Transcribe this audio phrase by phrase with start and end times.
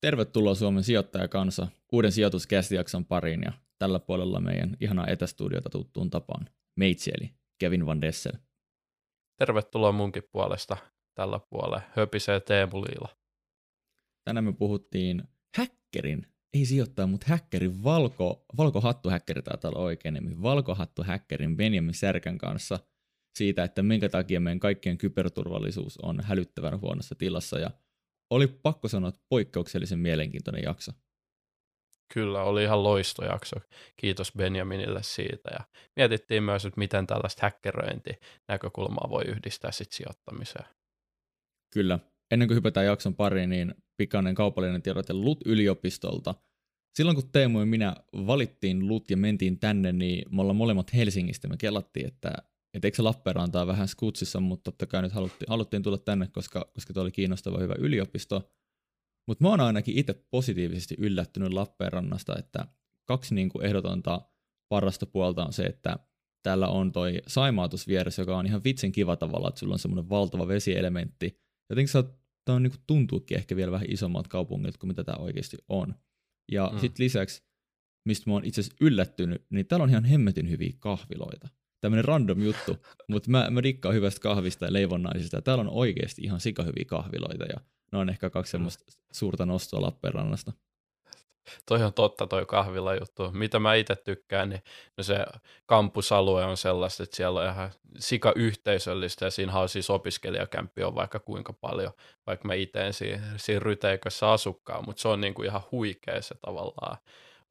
[0.00, 7.10] Tervetuloa Suomen sijoittajakansa uuden sijoituskästijakson pariin ja tällä puolella meidän ihanaa etästudiota tuttuun tapaan meitsi
[7.18, 8.32] eli Kevin Van Dessel.
[9.38, 10.76] Tervetuloa munkin puolesta
[11.14, 11.82] tällä puolella.
[11.96, 13.08] Höpisee Teemu Liila.
[14.24, 15.22] Tänään me puhuttiin
[15.56, 22.78] häkkerin, ei sijoittaa, mutta häkkerin valko, valkohattuhäkkeri taitaa olla oikein nimi, valkohattuhäkkerin Benjamin Särkän kanssa
[23.38, 27.70] siitä, että minkä takia meidän kaikkien kyberturvallisuus on hälyttävän huonossa tilassa ja
[28.30, 30.92] oli pakko sanoa, että poikkeuksellisen mielenkiintoinen jakso.
[32.14, 33.56] Kyllä, oli ihan loistojakso.
[33.96, 35.50] Kiitos Benjaminille siitä.
[35.52, 35.64] Ja
[35.96, 40.64] mietittiin myös, että miten tällaista häkkeröintinäkökulmaa voi yhdistää sit sijoittamiseen.
[41.72, 41.98] Kyllä.
[42.30, 46.34] Ennen kuin hypätään jakson pariin, niin pikainen kaupallinen tiedote LUT-yliopistolta.
[46.94, 51.48] Silloin kun Teemu ja minä valittiin LUT ja mentiin tänne, niin me ollaan molemmat Helsingistä.
[51.48, 52.32] Me kellattiin, että
[52.74, 56.70] että eikö se Lappeenranta vähän skutsissa, mutta totta kai nyt haluttiin, haluttiin tulla tänne, koska,
[56.74, 58.50] koska tuo oli kiinnostava hyvä yliopisto.
[59.28, 62.66] Mutta mä oon ainakin itse positiivisesti yllättynyt Lappeenrannasta, että
[63.08, 64.22] kaksi niin kuin ehdotonta
[64.68, 65.98] parasta puolta on se, että
[66.42, 70.08] täällä on toi saimaatus vieressä, joka on ihan vitsin kiva tavalla, että sulla on semmoinen
[70.08, 71.40] valtava vesielementti.
[71.70, 72.04] Jotenkin sä
[72.44, 75.94] tämä on niin kuin tuntuukin ehkä vielä vähän isommat kaupungit kuin mitä tämä oikeasti on.
[76.52, 76.78] Ja mm.
[76.78, 77.42] sitten lisäksi,
[78.08, 81.48] mistä mä oon itse asiassa yllättynyt, niin täällä on ihan hemmetin hyviä kahviloita
[81.80, 82.76] tämmöinen random juttu,
[83.08, 85.42] mutta mä, mä dikkaan hyvästä kahvista ja leivonnaisista.
[85.42, 87.60] Täällä on oikeasti ihan sikahyviä kahviloita ja
[87.92, 90.52] ne on ehkä kaksi semmoista suurta nostoa Lappeenrannasta.
[91.66, 93.30] Toi on totta toi kahvila juttu.
[93.32, 94.62] Mitä mä itse tykkään, niin
[94.96, 95.24] no se
[95.66, 100.94] kampusalue on sellaista, että siellä on ihan sika yhteisöllistä ja siinä on siis opiskelijakämppi on
[100.94, 101.92] vaikka kuinka paljon,
[102.26, 106.34] vaikka mä itse en siinä, siinä ryteikössä asukkaan, mutta se on niinku ihan huikea se
[106.34, 106.98] tavallaan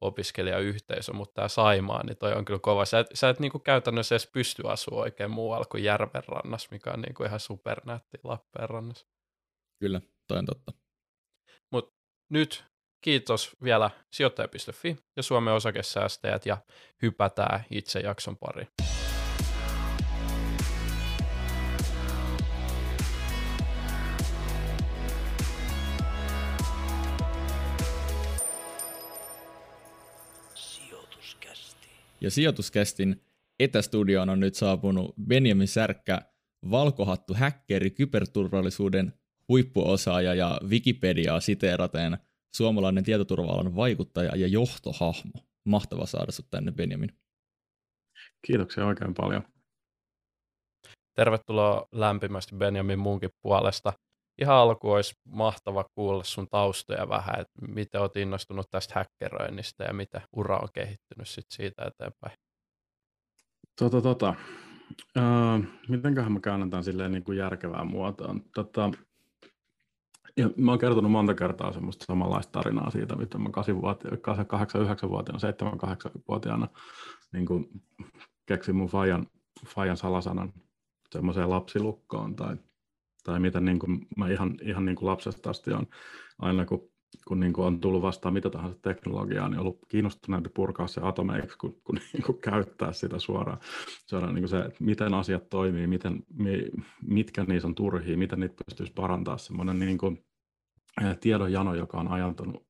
[0.00, 2.84] opiskelijayhteisö, mutta tämä Saimaa, niin toi on kyllä kova.
[2.84, 7.00] Sä et, sä et niinku käytännössä edes pysty asua oikein muualla kuin Järvenrannassa, mikä on
[7.00, 9.06] niinku ihan supernätti Lappeenrannassa.
[9.80, 10.72] Kyllä, toi on totta.
[11.72, 11.94] Mutta
[12.30, 12.64] nyt
[13.00, 16.58] kiitos vielä sijoittaja.fi ja Suomen osakesäästäjät ja
[17.02, 18.68] hypätään itse jakson pariin.
[32.20, 33.24] Ja sijoituskästin
[33.60, 36.22] etästudioon on nyt saapunut Benjamin Särkkä,
[36.70, 39.12] valkohattu häkkeri, kyberturvallisuuden
[39.48, 42.18] huippuosaaja ja Wikipediaa siteeraten
[42.54, 45.32] suomalainen tietoturva vaikuttaja ja johtohahmo.
[45.64, 47.10] Mahtava saada sinut tänne, Benjamin.
[48.46, 49.42] Kiitoksia oikein paljon.
[51.14, 53.92] Tervetuloa lämpimästi Benjamin munkin puolesta.
[54.40, 59.92] Ihan alku olisi mahtava kuulla sun taustoja vähän, että miten olet innostunut tästä häkkeröinnistä ja
[59.92, 62.38] miten ura on kehittynyt sit siitä eteenpäin.
[63.78, 64.34] Tota, tota.
[65.18, 68.42] Uh, mitenköhän mä käännän tämän silleen niin kuin järkevään muotoon.
[68.54, 68.90] Tota,
[70.36, 76.68] ja mä oon kertonut monta kertaa semmoista samanlaista tarinaa siitä, mitä mä 8-9-vuotiaana, 7-8-vuotiaana
[77.32, 77.68] niin kuin
[78.46, 79.26] keksin mun fajan,
[79.66, 80.52] fajan salasanan
[81.10, 82.56] semmoiseen lapsilukkoon tai
[83.24, 85.86] tai mitä niin kuin mä ihan, ihan niin kuin lapsesta asti on
[86.38, 86.90] aina kun,
[87.28, 91.58] kun niin kuin on tullut vastaan mitä tahansa teknologiaa, niin ollut kiinnostuneempi purkaa se atomeiksi,
[91.58, 93.58] kun, kun niin kuin käyttää sitä suoraan.
[94.06, 96.22] suoraan niin kuin se, miten asiat toimii, miten,
[97.02, 99.38] mitkä niissä on turhia, miten niitä pystyisi parantaa.
[99.38, 100.24] Semmoinen niin kuin,
[101.20, 102.66] tiedonjano, joka on ajantunut,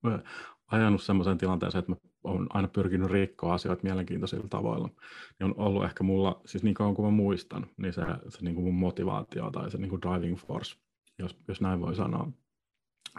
[0.67, 4.88] ajanut semmoiseen tilanteeseen, että mä olen aina pyrkinyt rikkoa asioita mielenkiintoisilla tavoilla.
[5.38, 8.54] Niin on ollut ehkä mulla, siis niin kauan kuin mä muistan, niin se, se niin
[8.54, 10.76] kuin mun motivaatio tai se niin kuin driving force,
[11.19, 12.32] jos, jos näin voi sanoa.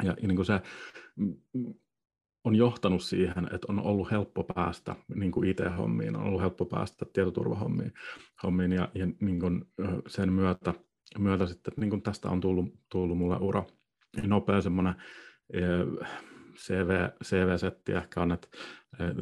[0.04, 0.62] Ja, ja niin kuin se
[2.44, 7.06] on johtanut siihen, että on ollut helppo päästä niin kuin IT-hommiin, on ollut helppo päästä
[7.14, 7.94] tietoturvahommiin
[8.44, 9.66] hommiin, ja, ja niin kuin
[10.08, 10.74] sen myötä,
[11.18, 13.64] myötä sitten, niin kuin tästä on tullut, tullut mulle ura.
[14.24, 14.96] Nopea semmoinen
[16.56, 16.90] CV,
[17.24, 18.48] CV-setti ehkä on, että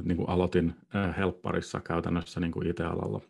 [0.03, 0.73] niin kuin aloitin
[1.17, 3.21] helpparissa käytännössä niin kuin IT-alalla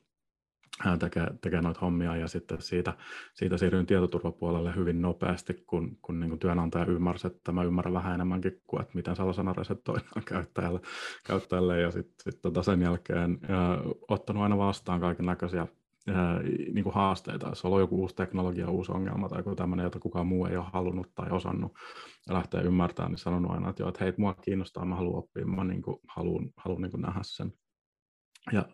[1.00, 2.94] tekee, tekee noita hommia ja sitten siitä,
[3.34, 8.14] siitä siirryin tietoturvapuolelle hyvin nopeasti, kun, kun niin kuin työnantaja ymmärsi, että mä ymmärrän vähän
[8.14, 10.80] enemmänkin kuin, että miten salasanaresetoidaan käyttäjälle,
[11.28, 11.82] käyttäjälle.
[11.82, 15.68] Ja sitten sit tota sen jälkeen ää, ottanut aina vastaan kaiken näköisiä
[16.74, 20.28] niin kuin haasteita, jos on joku uusi teknologia, uusi ongelma tai joku tämmöinen, jota kukaan
[20.28, 21.72] muu ei ole halunnut tai osannut
[22.28, 25.46] ja lähtee ymmärtämään, niin sanonut aina, että, joo, että hei, mua kiinnostaa, mä haluan oppia,
[25.46, 27.54] mä niin kuin, haluan, haluan niin kuin nähdä sen.
[28.52, 28.66] ja,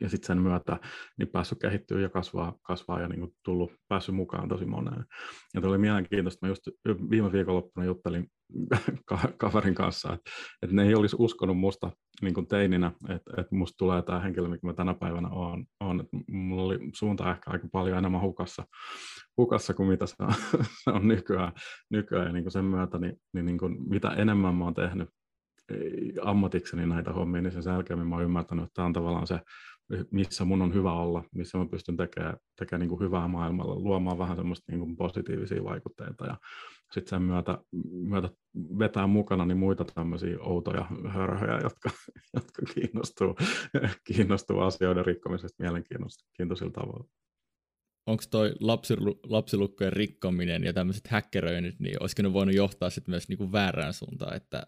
[0.00, 0.76] ja, sitten sen myötä
[1.18, 5.04] niin päässyt kehittyä ja kasvaa, kasvaa ja niin kuin tullut, päässyt mukaan tosi moneen.
[5.54, 6.62] Ja tuli mielenkiintoista, mä just
[7.10, 8.26] viime viikonloppuna juttelin
[9.38, 10.30] kaverin kanssa, että,
[10.62, 11.90] että ne ei olisi uskonut musta
[12.22, 15.64] niin kuin teininä, että, että musta tulee tämä henkilö, mikä mä tänä päivänä oon.
[15.80, 16.00] on.
[16.00, 18.64] Että mulla oli suunta ehkä aika paljon enemmän hukassa,
[19.36, 20.34] hukassa kuin mitä se on,
[20.84, 21.52] se on nykyään,
[21.90, 22.26] nykyään.
[22.26, 25.08] ja niin kuin sen myötä, niin, niin, niin kuin mitä enemmän mä oon tehnyt
[26.22, 29.40] ammatikseni näitä hommia, niin sen selkeämmin mä oon ymmärtänyt, että tämä on tavallaan se,
[30.10, 34.18] missä mun on hyvä olla, missä mä pystyn tekemään, tekemään niin kuin hyvää maailmalla, luomaan
[34.18, 36.36] vähän semmoista niin kuin positiivisia vaikutteita ja
[36.92, 37.58] sitten sen myötä,
[37.92, 38.28] myötä
[38.78, 41.90] vetää mukana niin muita tämmöisiä outoja hörhöjä, jotka,
[42.34, 43.36] jotka kiinnostuu,
[44.06, 47.08] kiinnostuu asioiden rikkomisesta mielenkiintoisilla tavoilla.
[48.06, 53.28] Onko toi lapsilu, lapsilukkojen rikkominen ja tämmöiset häkkeröinnit, niin olisiko ne voinut johtaa sitten myös
[53.28, 54.66] niinku väärään suuntaan, että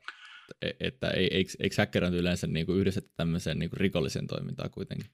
[0.81, 5.11] että eikö, eikö häkkeröinti yleensä niin kuin yhdessä tämmöiseen niin kuin rikolliseen toimintaan kuitenkin?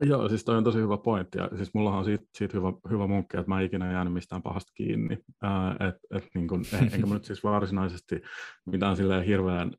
[0.00, 1.38] Joo, siis toi on tosi hyvä pointti.
[1.38, 4.42] Ja siis mullahan on siitä, siitä hyvä, hyvä munkki, että mä en ikinä jäänyt mistään
[4.42, 5.18] pahasta kiinni.
[5.42, 8.20] Ää, et, et niin kun, enkä mä nyt siis varsinaisesti
[8.66, 9.72] mitään silleen hirveän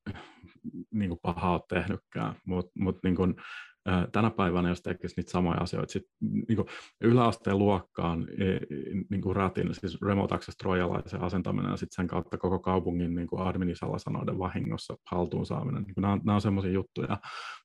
[0.91, 3.35] niin kuin pahaa ole tehnytkään, mutta mut, niin kun,
[4.11, 6.67] tänä päivänä, jos tekisi niitä samoja asioita, sit, niin kuin
[7.01, 8.45] yläasteen luokkaan e,
[9.09, 13.27] niin kuin ratin, siis remote access trojalaisen asentaminen ja sitten sen kautta koko kaupungin niin
[13.27, 15.83] kuin adminisalasannoiden vahingossa haltuun saaminen.
[15.83, 17.17] Niin kuin nämä, nämä on sellaisia juttuja,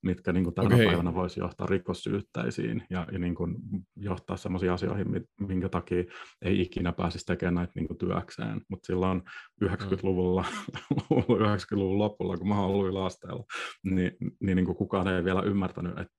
[0.02, 0.86] mitkä niin kuin tänä okay.
[0.86, 3.56] päivänä voisi johtaa rikossyytteisiin ja, ja niin kuin
[3.96, 5.06] johtaa sellaisiin asioihin,
[5.40, 6.04] minkä takia
[6.42, 8.60] ei ikinä pääsisi tekemään näitä niin kuin työkseen.
[8.68, 9.22] Mutta silloin
[9.64, 10.44] 90-luvulla,
[10.90, 10.96] mm.
[11.16, 13.44] 90-luvun lopulla, kun mä olen ollut yläasteella,
[13.84, 16.11] niin, niin, niin kuin kukaan ei vielä ymmärtänyt, että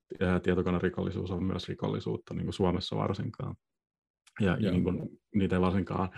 [0.44, 3.56] tietokonerikollisuus on myös rikollisuutta, niin kuin Suomessa varsinkaan.
[4.40, 6.10] Ja, ja niin kuin, niitä ei varsinkaan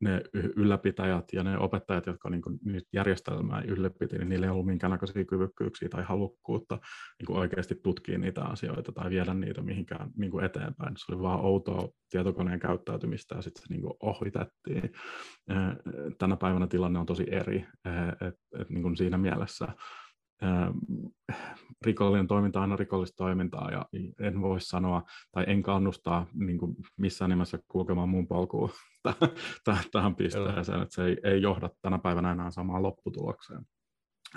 [0.00, 4.66] ne ylläpitäjät ja ne opettajat, jotka niin kuin, nyt järjestelmää ylläpiti, niin niillä ei ollut
[4.66, 6.74] minkäännäköisiä kyvykkyyksiä tai halukkuutta
[7.18, 10.94] niin kuin oikeasti tutkia niitä asioita tai viedä niitä mihinkään niin kuin eteenpäin.
[10.96, 14.92] Se oli vaan outoa tietokoneen käyttäytymistä ja sitten se niin kuin ohitettiin.
[16.18, 17.66] Tänä päivänä tilanne on tosi eri,
[18.12, 18.26] että
[18.60, 19.68] et, niin kuin siinä mielessä
[21.86, 23.86] rikollinen toiminta on aina rikollista toimintaa ja
[24.20, 25.02] en voi sanoa
[25.32, 28.70] tai en kannustaa niin kuin missään nimessä kulkemaan muun polkuun
[29.92, 33.66] tähän pisteeseen, että se ei, ei johda tänä päivänä enää samaan lopputulokseen.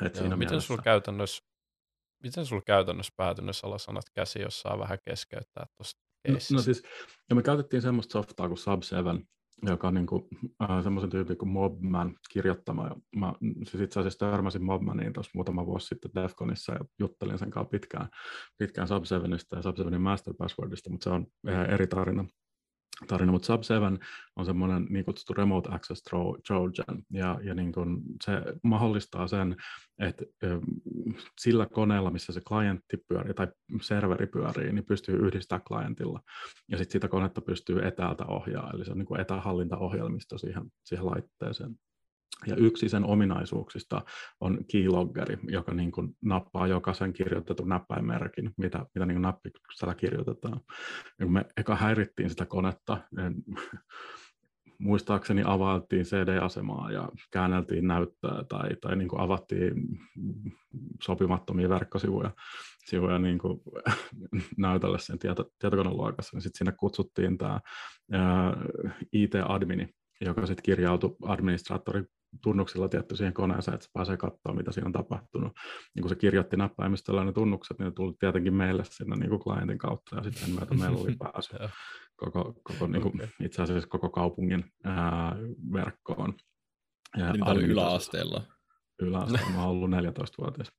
[0.01, 1.43] Et siinä miten sulla käytännössä
[2.23, 6.83] miten sulla käytännössä päätynyt alasanat käsi, jos saa vähän keskeyttää tuosta no, no siis,
[7.29, 9.25] ja me käytettiin semmoista softaa kuin Sub7,
[9.71, 10.23] joka on niin kuin,
[10.63, 12.95] äh, semmoisen tyypin kuin Mobman kirjoittama.
[13.15, 13.33] Mä
[13.63, 18.07] siis itse asiassa törmäsin Mobmaniin tuossa muutama vuosi sitten Defconissa ja juttelin sen kanssa pitkään,
[18.57, 22.25] pitkään Sub7ista ja Sub7 Master Passwordista, mutta se on ihan eri tarina
[23.07, 24.05] tarina, mutta Sub7
[24.35, 28.31] on semmoinen niin kutsuttu Remote Access Trojan, ja, ja niin kuin se
[28.63, 29.55] mahdollistaa sen,
[29.99, 30.25] että
[31.39, 33.47] sillä koneella, missä se klientti pyörii tai
[33.81, 36.19] serveri pyörii, niin pystyy yhdistämään klientilla,
[36.71, 41.05] ja sitten sitä konetta pystyy etäältä ohjaa, eli se on niin kuin etähallintaohjelmisto siihen, siihen
[41.05, 41.75] laitteeseen.
[42.47, 44.01] Ja yksi sen ominaisuuksista
[44.41, 50.61] on keyloggeri, joka niin kuin nappaa jokaisen kirjoitetun näppäimerkin, mitä, mitä niin nappiksella kirjoitetaan.
[51.19, 53.33] Ja me eka häirittiin sitä konetta, niin
[54.79, 59.73] muistaakseni availtiin CD-asemaa ja käänneltiin näyttöä tai, tai niin kuin avattiin
[61.01, 62.31] sopimattomia verkkosivuja
[62.85, 63.59] sivuja niin kuin
[64.57, 67.59] näytölle sen tieto, tietokoneluokassa, niin sitten sinne kutsuttiin tämä
[69.13, 69.89] IT-admini,
[70.21, 72.03] joka sitten kirjautui administraattori
[72.41, 75.53] tunnuksilla tietty siihen koneeseen, että se pääsee katsoa, mitä siinä on tapahtunut.
[75.95, 79.39] Niin kun se kirjoitti näppäimistöllä ne tunnukset, niin ne tuli tietenkin meille sinne niin kuin
[79.39, 81.53] klientin kautta, ja sitten myötä meillä oli pääsy
[82.15, 85.35] koko, koko niin kuin, itse asiassa koko kaupungin ää,
[85.73, 86.33] verkkoon.
[87.17, 88.41] Ja niin oli yläasteella?
[89.01, 90.71] Yläasteella, mä oon ollut 14-vuotias.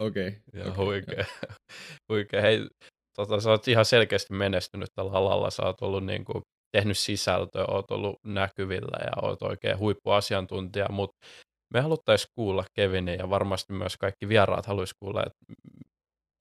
[0.00, 0.28] Okei.
[0.28, 0.70] Okay.
[0.70, 0.84] okay.
[0.84, 1.24] huikea.
[2.08, 2.40] huikea.
[2.40, 2.68] Hei,
[3.16, 5.50] tota, sä oot ihan selkeästi menestynyt tällä alalla.
[5.50, 11.26] Sä oot ollut niin kuin tehnyt sisältöä, oot ollut näkyvillä ja oot oikein huippuasiantuntija, mutta
[11.74, 15.38] me haluttaisiin kuulla Kevinin ja varmasti myös kaikki vieraat haluaisi kuulla, että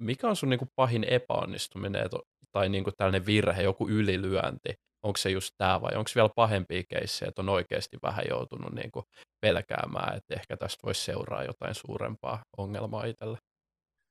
[0.02, 2.06] mikä on sun niin kuin pahin epäonnistuminen
[2.52, 4.74] tai niin kuin tällainen virhe, joku ylilyönti?
[5.04, 8.92] Onko se just tämä vai onko vielä pahempia keissejä, että on oikeasti vähän joutunut niin
[8.92, 9.06] kuin
[9.42, 13.38] pelkäämään, että ehkä tästä voisi seuraa jotain suurempaa ongelmaa itselle?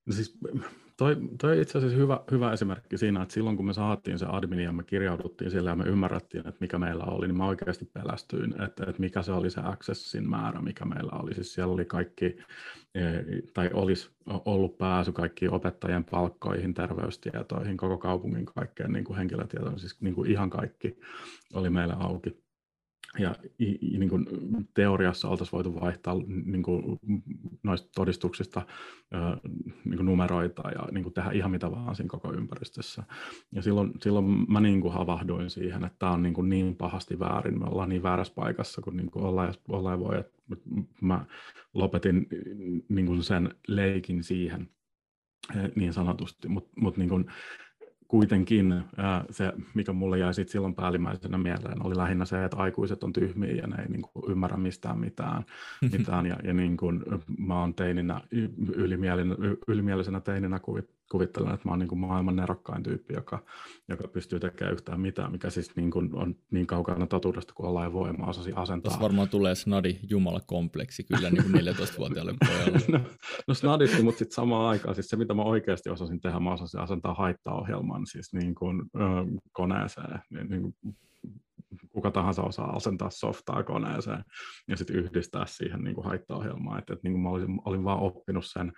[0.08, 0.38] No siis
[0.96, 4.60] toi, toi itse asiassa hyvä, hyvä esimerkki siinä, että silloin kun me saatiin se admin
[4.60, 8.62] ja me kirjauduttiin siellä ja me ymmärrettiin, että mikä meillä oli, niin mä oikeasti pelästyin,
[8.62, 11.34] että, että mikä se oli se accessin määrä, mikä meillä oli.
[11.34, 12.36] Siis siellä oli kaikki,
[12.94, 13.02] e,
[13.54, 20.00] tai olisi ollut pääsy kaikkiin opettajien palkkoihin, terveystietoihin, koko kaupungin kaikkeen niin kuin henkilötietoihin, siis
[20.00, 21.00] niin kuin ihan kaikki
[21.54, 22.47] oli meillä auki.
[23.18, 23.34] Ja
[23.98, 24.26] niin kuin
[24.74, 26.98] teoriassa oltaisiin voitu vaihtaa niin kuin
[27.62, 28.66] noista todistuksista
[29.84, 33.02] niin kuin numeroita ja niin kuin tehdä ihan mitä vaan siinä koko ympäristössä.
[33.52, 37.18] Ja silloin, silloin mä niin kuin havahduin siihen, että tämä on niin, kuin niin pahasti
[37.18, 40.18] väärin, me ollaan niin väärässä paikassa kuin, niin kuin ollaan, ollaan voi.
[40.18, 40.38] Että
[41.00, 41.26] mä
[41.74, 42.26] lopetin
[42.88, 44.68] niin kuin sen leikin siihen
[45.76, 47.24] niin sanotusti, mutta mut niin kuin,
[48.08, 48.84] kuitenkin
[49.30, 53.52] se, mikä mulle jäi sit silloin päällimmäisenä mieleen, oli lähinnä se, että aikuiset on tyhmiä
[53.52, 55.44] ja ne ei niin kuin, ymmärrä mistään mitään.
[55.92, 57.04] mitään ja, ja niin kuin,
[57.38, 58.20] mä oon teininä,
[59.68, 60.58] ylimielisenä teininä
[61.08, 63.44] kuvittelen, että mä oon niin kuin maailman nerokkain tyyppi, joka,
[63.88, 67.92] joka pystyy tekemään yhtään mitään, mikä siis niin kuin on niin kaukana totuudesta kuin ollaan
[67.92, 68.90] voi, mä osasin asentaa.
[68.90, 72.80] Tuossa varmaan tulee snadi jumalakompleksi kyllä niin kuin 14-vuotiaalle pojalle.
[72.88, 73.00] no,
[73.48, 76.80] no snadisti, mutta sitten samaan aikaan siis se, mitä mä oikeasti osasin tehdä, mä osasin
[76.80, 80.74] asentaa haittaohjelman siis niin kuin, ö, koneeseen, niin, niin kuin,
[81.92, 84.24] kuka tahansa osaa asentaa softaa koneeseen
[84.68, 86.78] ja sitten yhdistää siihen niin kuin haittaohjelmaan.
[86.78, 88.72] Että, että niin kuin mä olin, olin vaan oppinut sen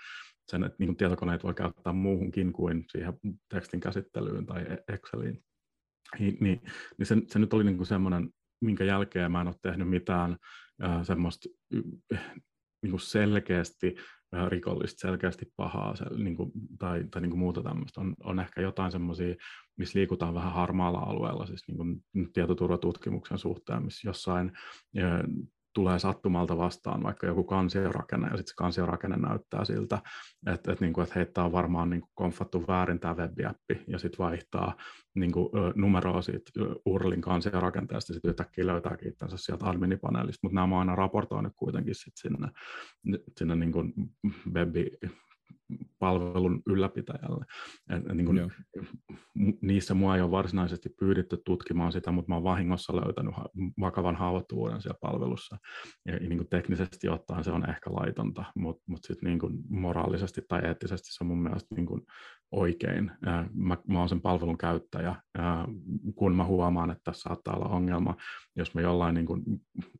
[0.51, 3.13] sen, että niin tietokoneet voi käyttää muuhunkin kuin siihen
[3.49, 5.45] tekstin käsittelyyn tai e- Exceliin.
[6.19, 6.61] Niin, niin,
[6.99, 8.31] niin se, se nyt oli niin semmoinen,
[8.61, 10.37] minkä jälkeen mä en ole tehnyt mitään
[10.85, 11.49] äh, semmoista
[12.83, 13.95] niin kuin selkeästi
[14.35, 18.01] äh, rikollista, selkeästi pahaa se, niin kuin, tai, tai niin kuin muuta tämmöistä.
[18.01, 19.35] On, on ehkä jotain semmoisia,
[19.77, 22.03] missä liikutaan vähän harmaalla alueella, siis niin kuin
[22.33, 24.53] tietoturvatutkimuksen suhteen, missä jossain
[24.99, 25.21] äh,
[25.75, 29.99] tulee sattumalta vastaan vaikka joku kansiorakenne, ja sitten se kansiorakenne näyttää siltä,
[30.47, 33.99] että, että, niin kuin, että heitä on varmaan niin kuin konfattu väärin tämä webiappi, ja
[33.99, 34.75] sitten vaihtaa
[35.15, 36.51] niin kuin, numeroa siitä
[36.87, 41.95] URLin kansiorakenteesta, ja sitten yhtäkkiä löytääkin itsensä sieltä adminipaneelista, mutta nämä on aina raportoinut kuitenkin
[41.95, 42.49] sit sinne,
[43.39, 43.93] sinne niin kuin
[44.55, 44.91] webi,
[45.99, 47.45] palvelun ylläpitäjälle.
[47.91, 48.53] Et, niin kuin,
[49.63, 53.35] niissä mua ei ole varsinaisesti pyydetty tutkimaan sitä, mutta mä olen vahingossa löytänyt
[53.81, 55.57] vakavan haavoittuvuuden siellä palvelussa.
[56.07, 60.61] Ja, niin kuin teknisesti ottaen se on ehkä laitonta, mutta mut sitten niin moraalisesti tai
[60.65, 62.03] eettisesti se on mun mielestä niin kuin
[62.53, 63.11] oikein.
[63.55, 65.17] Mä, mä olen sen palvelun käyttäjä,
[66.15, 68.17] kun mä huomaan, että tässä saattaa olla ongelma,
[68.57, 69.43] jos mä jollain niin kuin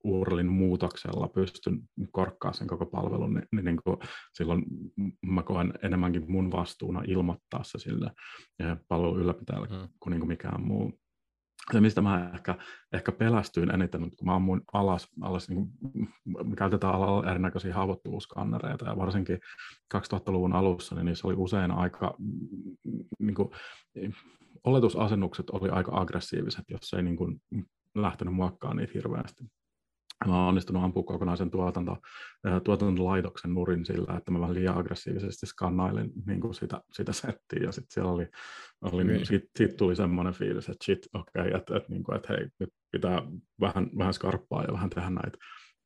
[0.05, 1.81] URLin muutoksella pystyn
[2.13, 3.97] korkkaamaan sen koko palvelun, niin, niin, niin kuin
[4.33, 4.65] silloin
[5.27, 8.11] mä koen enemmänkin mun vastuuna ilmoittaa se sille
[8.89, 9.89] palvelun ylläpitäjälle hmm.
[10.01, 11.00] kuin, niin kuin mikään muu
[11.73, 12.55] se, mistä mä ehkä,
[12.93, 18.85] ehkä pelästyin eniten, kun mä ammuin alas, alas niin kuin, me käytetään alalla erinäköisiä haavoittuvuuskannereita,
[18.85, 19.39] ja varsinkin
[19.97, 22.17] 2000-luvun alussa, niin niissä oli usein aika,
[23.19, 23.49] niin kuin,
[24.65, 27.41] oletusasennukset oli aika aggressiiviset, jos ei niin kuin,
[27.95, 29.45] lähtenyt muokkaamaan niitä hirveästi
[30.27, 31.97] mä oon onnistunut ampumaan kokonaisen tuotanto,
[32.65, 37.73] tuotantolaitoksen nurin sillä, että mä vähän liian aggressiivisesti skannailin niin kuin sitä, sitä settiä, ja
[37.73, 38.27] sitten siellä oli,
[38.83, 42.17] oli niin, siitä, siitä, tuli semmoinen fiilis, että shit, okei, okay, että, että, niin kuin,
[42.17, 43.23] että hei, nyt pitää
[43.61, 45.39] vähän, vähän skarppaa ja vähän tehdä näitä,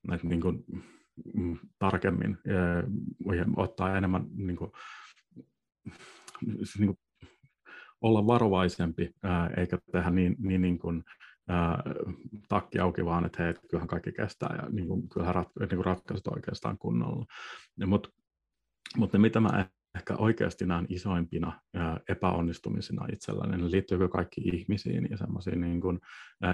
[0.08, 0.64] näitä niin kuin,
[1.34, 2.38] mm, tarkemmin
[3.26, 4.70] ja, ja ottaa enemmän niin kuin,
[6.56, 6.98] siis niin kuin,
[8.00, 11.04] olla varovaisempi, ää, eikä tehdä niin, niin, niin kuin,
[11.48, 11.82] ää,
[12.48, 15.84] takki auki vaan, että hei, kyllähän kaikki kestää ja niin kuin, kyllähän rat, niin kuin
[15.84, 17.26] ratkaisut oikeastaan kunnolla.
[17.86, 18.08] Mutta
[18.96, 25.08] mut ne, mitä mä ehkä oikeasti näen isoimpina ää, epäonnistumisina itselläni, ne liittyykö kaikki ihmisiin
[25.10, 25.80] ja semmoisiin niin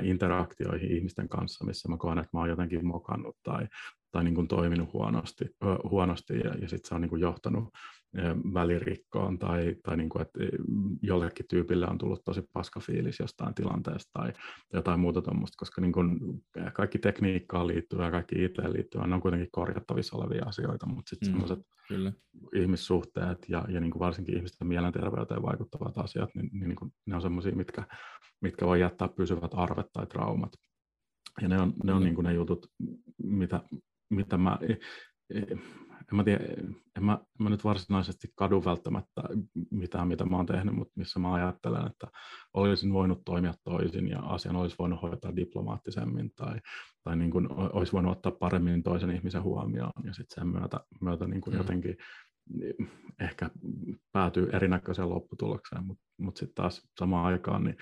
[0.03, 3.69] interaktioihin ihmisten kanssa, missä mä koen, että mä oon jotenkin mokannut tai,
[4.11, 5.45] tai niin kuin toiminut huonosti,
[5.91, 7.69] huonosti ja, ja sitten se on niin kuin johtanut
[8.55, 10.41] välirikkoon tai, tai niin kuin, että
[11.03, 14.33] jollekin tyypille on tullut tosi paska fiilis jostain tilanteesta tai
[14.73, 16.21] jotain muuta tuommoista, koska niin kuin
[16.75, 21.29] kaikki tekniikkaan liittyvä ja kaikki IT liittyvä, ne on kuitenkin korjattavissa olevia asioita, mutta sitten
[21.29, 22.13] mm, sellaiset kyllä.
[22.55, 27.15] ihmissuhteet ja, ja niin kuin varsinkin ihmisten mielenterveyteen vaikuttavat asiat, niin, niin, niin kuin, ne
[27.17, 27.85] on sellaisia, mitkä,
[28.41, 30.53] mitkä voi jättää pysyvät arvet tai traumat.
[31.43, 32.67] Ja ne on ne, on niin kuin ne jutut,
[33.23, 33.61] mitä,
[34.11, 34.59] mitä mä
[36.13, 36.45] en mä, tiedä,
[36.97, 39.23] en mä, en mä nyt varsinaisesti kadu välttämättä
[39.71, 42.07] mitään, mitä mä oon tehnyt, mutta missä mä ajattelen, että
[42.55, 46.61] olisin voinut toimia toisin ja asian olisi voinut hoitaa diplomaattisemmin tai,
[47.05, 51.27] tai niin kuin olisi voinut ottaa paremmin toisen ihmisen huomioon ja sitten sen myötä, myötä
[51.27, 51.59] niin kuin mm.
[51.59, 51.97] jotenkin
[53.21, 53.51] ehkä
[54.13, 57.77] päätyy erinäköiseen lopputulokseen, mutta mut sitten taas samaan aikaan niin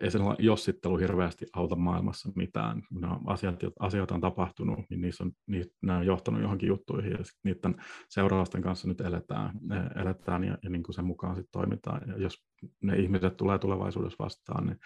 [0.00, 2.82] ei sellainen jossittelu hirveästi auta maailmassa mitään.
[2.90, 7.18] Nämä asiat, asioita on tapahtunut, niin niissä on, niitä, nämä on johtanut johonkin juttuihin ja
[7.44, 7.74] niiden
[8.08, 9.52] seurausten kanssa nyt eletään,
[10.00, 12.08] eletään ja, ja niin kuin sen mukaan sitten toimitaan.
[12.08, 12.44] Ja jos
[12.82, 14.78] ne ihmiset tulee tulevaisuudessa vastaan, niin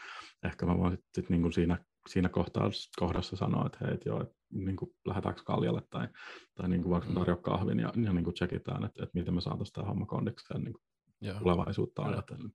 [0.45, 1.78] ehkä mä voin sitten sit niin kuin siinä,
[2.09, 6.09] siinä kohdassa, kohdassa sanoa, että hei, et joo, et, niin kuin lähdetäänkö kaljalle tai,
[6.54, 7.14] tai niin kuin vaikka mm.
[7.14, 10.64] tarjoa kahvin ja, ja niin kuin tsekitään, että, että miten me saataisiin tämä homma kondikseen
[10.64, 12.52] niin kuin tulevaisuutta ajatellen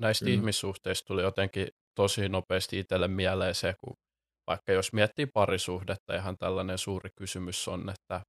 [0.00, 0.32] näistä mm.
[0.32, 3.96] ihmissuhteista tuli jotenkin tosi nopeasti itselle mieleen se, kun
[4.46, 8.20] vaikka jos miettii parisuhdetta, ihan tällainen suuri kysymys on, että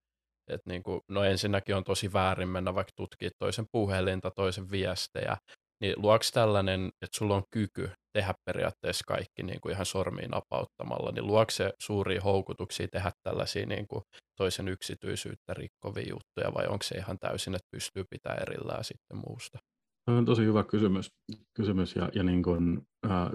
[0.47, 5.37] et niin kuin, no ensinnäkin on tosi väärin mennä vaikka tutkia toisen puhelinta, toisen viestejä,
[5.81, 11.11] niin luoks tällainen, että sulla on kyky tehdä periaatteessa kaikki niin kuin ihan sormiin napauttamalla,
[11.11, 14.03] niin luoks se suuria houkutuksia tehdä tällaisia niin kuin
[14.37, 19.59] toisen yksityisyyttä rikkovia juttuja, vai onko se ihan täysin, että pystyy pitämään erillään sitten muusta?
[20.05, 21.11] Se on tosi hyvä kysymys,
[21.53, 23.29] kysymys ja, ja niin kun, äh,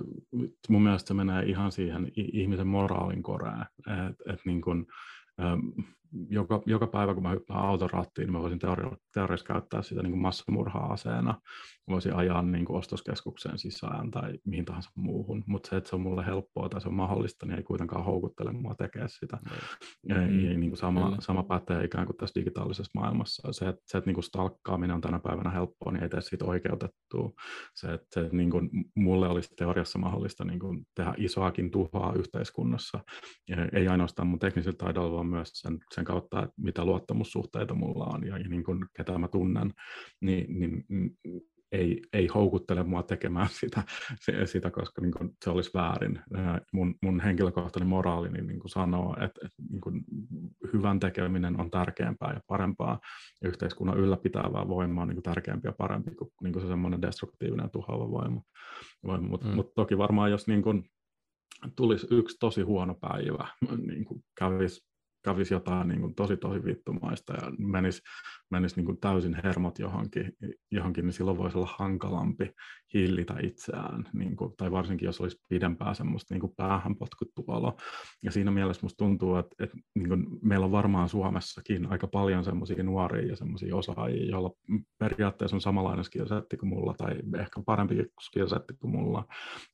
[0.68, 3.66] mun mielestä se menee ihan siihen ihmisen moraalin koreen,
[4.10, 4.86] että et niin kun,
[6.30, 10.12] joka, joka päivä, kun mä hyppään autorattiin, niin mä voisin teori- teoriassa käyttää sitä niin
[10.12, 11.40] kuin massamurha-aseena.
[11.88, 15.96] Mä voisin ajaa niin kuin ostoskeskukseen sisään tai mihin tahansa muuhun, mutta se, että se
[15.96, 19.38] on mulle helppoa tai se on mahdollista, niin ei kuitenkaan houkuttele mua tekemään sitä.
[19.44, 19.50] Mm.
[20.08, 20.16] Ja,
[20.58, 23.52] niin kuin sama, sama pätee ikään kuin tässä digitaalisessa maailmassa.
[23.52, 26.44] Se, että, se, että niin kuin stalkkaaminen on tänä päivänä helppoa, niin ei tee siitä
[26.44, 27.32] oikeutettua.
[27.74, 32.12] Se, että se, että niin kuin mulle olisi teoriassa mahdollista niin kuin tehdä isoakin tuhoa
[32.16, 33.00] yhteiskunnassa,
[33.72, 38.26] ei ainoastaan mun teknisellä taidolla, vaan myös sen, sen kautta, että mitä luottamussuhteita mulla on
[38.26, 39.72] ja, ja niin kuin ketä mä tunnen,
[40.20, 40.84] niin, niin
[41.72, 43.82] ei, ei houkuttele mua tekemään sitä,
[44.44, 46.20] sitä koska niin kuin se olisi väärin.
[46.72, 50.04] Mun, mun henkilökohtainen moraali niin, niin kuin sanoo, että, että niin kuin
[50.72, 53.00] hyvän tekeminen on tärkeämpää ja parempaa,
[53.44, 57.64] yhteiskunnan ylläpitävää voima on niin kuin tärkeämpi ja parempi kuin, niin kuin se semmoinen destruktiivinen
[57.64, 58.42] ja tuhoava voima.
[59.06, 59.28] voima.
[59.28, 59.54] Mutta mm.
[59.54, 60.84] mut toki varmaan, jos niin kuin
[61.76, 63.48] tulisi yksi tosi huono päivä,
[63.88, 64.85] niin kuin kävisi
[65.26, 68.02] kävisi jotain niin kuin tosi tosi vittumaista ja menisi,
[68.50, 70.32] menisi niin kuin täysin hermot johonkin,
[70.70, 72.50] johonkin, niin silloin voisi olla hankalampi
[72.94, 77.76] hillitä itseään, niin kuin, tai varsinkin jos olisi pidempää semmoista niin kuin päähän potkuttu olo.
[78.22, 82.44] Ja siinä mielessä musta tuntuu, että, että niin kuin meillä on varmaan Suomessakin aika paljon
[82.44, 84.50] semmoisia nuoria ja semmoisia osaajia, joilla
[84.98, 89.24] periaatteessa on samanlainen skillsetti kuin mulla, tai ehkä parempi skillsetti kuin mulla,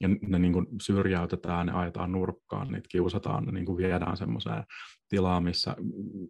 [0.01, 4.65] ja ne niin kuin syrjäytetään, ne ajetaan nurkkaan, niitä kiusataan, ne niin kuin viedään semmoiseen
[5.13, 5.77] tilaa, missä,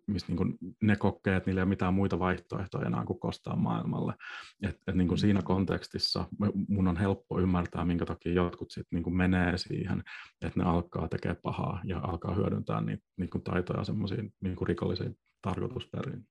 [0.06, 4.14] missä niin ne kokee, että niillä ei ole mitään muita vaihtoehtoja enää kuin kostaa maailmalle.
[4.62, 5.44] Et, et niin kuin siinä mm.
[5.44, 6.24] kontekstissa
[6.68, 10.02] mun on helppo ymmärtää, minkä takia jotkut sit niin menee siihen,
[10.42, 15.18] että ne alkaa tekemään pahaa ja alkaa hyödyntää niitä niin kuin taitoja semmoisiin niin rikollisiin
[15.42, 16.26] tarkoitusperiin.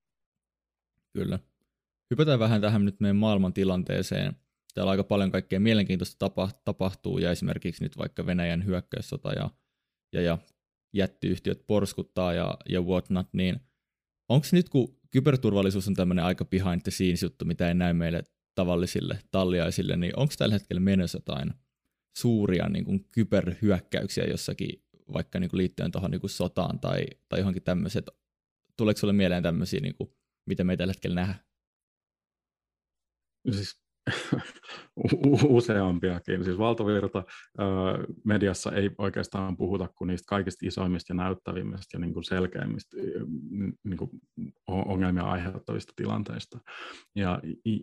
[1.12, 1.38] Kyllä.
[2.10, 4.36] Hypätään vähän tähän nyt meidän maailman tilanteeseen.
[4.74, 6.30] Täällä aika paljon kaikkea mielenkiintoista
[6.64, 9.50] tapahtuu ja esimerkiksi nyt vaikka Venäjän hyökkäyssota ja,
[10.12, 10.38] ja, ja
[10.92, 13.60] jättiyhtiöt porskuttaa ja, ja whatnot, niin
[14.28, 18.22] onko nyt kun kyberturvallisuus on tämmöinen aika behind the scenes juttu, mitä ei näy meille
[18.54, 21.54] tavallisille talliaisille, niin onko tällä hetkellä menossa jotain
[22.16, 27.62] suuria niin kuin kyberhyökkäyksiä jossakin, vaikka niin kuin liittyen tuohon niin sotaan tai, tai johonkin
[27.62, 28.06] tämmöiset,
[28.76, 30.10] tuleeko sinulle mieleen tämmöisiä, niin kuin,
[30.46, 31.34] mitä me ei tällä hetkellä nähdä?
[33.50, 33.82] Siis
[35.48, 36.44] useampiakin.
[36.44, 37.24] Siis valtavirta
[38.24, 42.96] mediassa ei oikeastaan puhuta kuin niistä kaikista isoimmista ja näyttävimmistä ja niin kuin selkeimmistä
[43.84, 44.10] niin kuin
[44.66, 46.58] ongelmia aiheuttavista tilanteista.
[47.16, 47.40] Ja,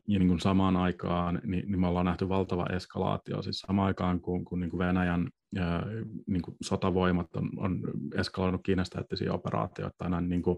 [0.08, 3.42] ja niin kuin samaan aikaan niin, niin me ollaan nähty valtava eskalaatio.
[3.42, 5.30] Siis samaan aikaan kun, kun niin kuin Venäjän
[6.28, 7.82] niin kuin sotavoimat on, on
[8.16, 10.58] eskaloinut kiinastaattisia operaatioita tai näin niin kuin,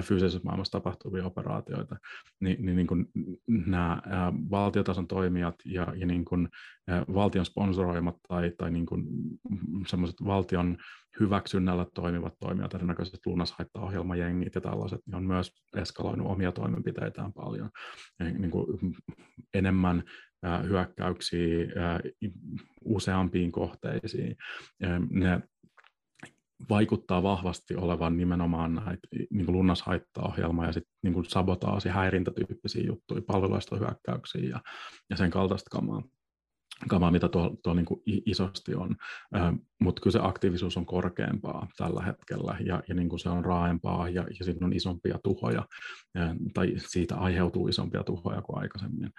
[0.00, 1.96] fyysisessä maailmassa tapahtuvia operaatioita,
[2.40, 3.06] niin, niin, niin kuin,
[3.48, 4.02] nämä
[4.50, 6.48] valtiotason toimijat ja, ja niin kuin,
[7.14, 9.04] valtion sponsoroimat tai, tai niin kuin,
[9.86, 10.76] sellaiset valtion
[11.20, 17.70] hyväksynnällä toimivat toimijat, erinäköiset lunnashaittaohjelmajengit ja tällaiset, niin on myös eskaloinut omia toimenpiteitään paljon.
[18.38, 18.66] Niin kuin,
[19.54, 20.02] enemmän
[20.68, 21.66] hyökkäyksiä
[22.84, 24.36] useampiin kohteisiin.
[25.10, 25.40] Ne
[26.70, 34.60] vaikuttaa vahvasti olevan nimenomaan näitä niin lunnashaittaohjelma ja sitten niin sabotaasi, häirintätyyppisiä juttuja, palveluistohyökkäyksiä ja,
[35.10, 36.02] ja sen kaltaista kamaa
[36.88, 37.86] kamaa, mitä tuolla tuo niin
[38.26, 38.96] isosti on.
[39.80, 44.08] Mutta kyllä se aktiivisuus on korkeampaa tällä hetkellä ja, ja niin kuin se on raaempaa
[44.08, 45.66] ja, ja siinä on isompia tuhoja
[46.14, 49.10] ja, tai siitä aiheutuu isompia tuhoja kuin aikaisemmin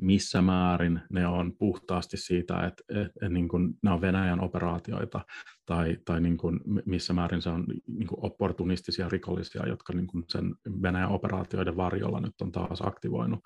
[0.00, 5.20] missä määrin ne on puhtaasti siitä, että, että, niin kuin ne on Venäjän operaatioita
[5.66, 10.24] tai, tai niin kuin missä määrin se on niin kuin opportunistisia rikollisia, jotka niin kuin
[10.28, 13.40] sen Venäjän operaatioiden varjolla nyt on taas aktivoinut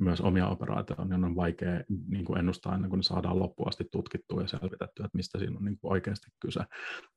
[0.00, 3.84] myös omia operaatioita, niin on vaikea niin kuin ennustaa ennen kuin ne saadaan loppuun asti
[3.92, 6.60] tutkittua ja selvitettyä, että mistä siinä on niin kuin oikeasti kyse,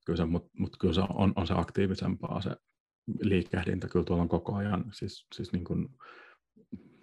[0.06, 0.26] kyse.
[0.26, 2.56] Mutta mut kyllä se on, on se aktiivisempaa se
[3.22, 5.88] liikehdintä, kyllä tuolla on koko ajan, siis, siis niin kuin,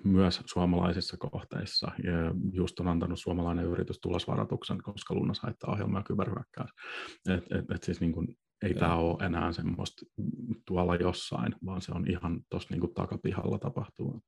[0.05, 1.93] myös suomalaisissa kohteissa.
[2.05, 2.13] Ja
[2.53, 6.71] just on antanut suomalainen yritys tulosvaratuksen, koska Lunnas haittaa ohjelmaa kyberhyökkäys.
[7.29, 10.07] Et, et, et siis niin kuin, ei tämä ole enää semmoista
[10.67, 14.23] tuolla jossain, vaan se on ihan tuossa niin takapihalla tapahtuu.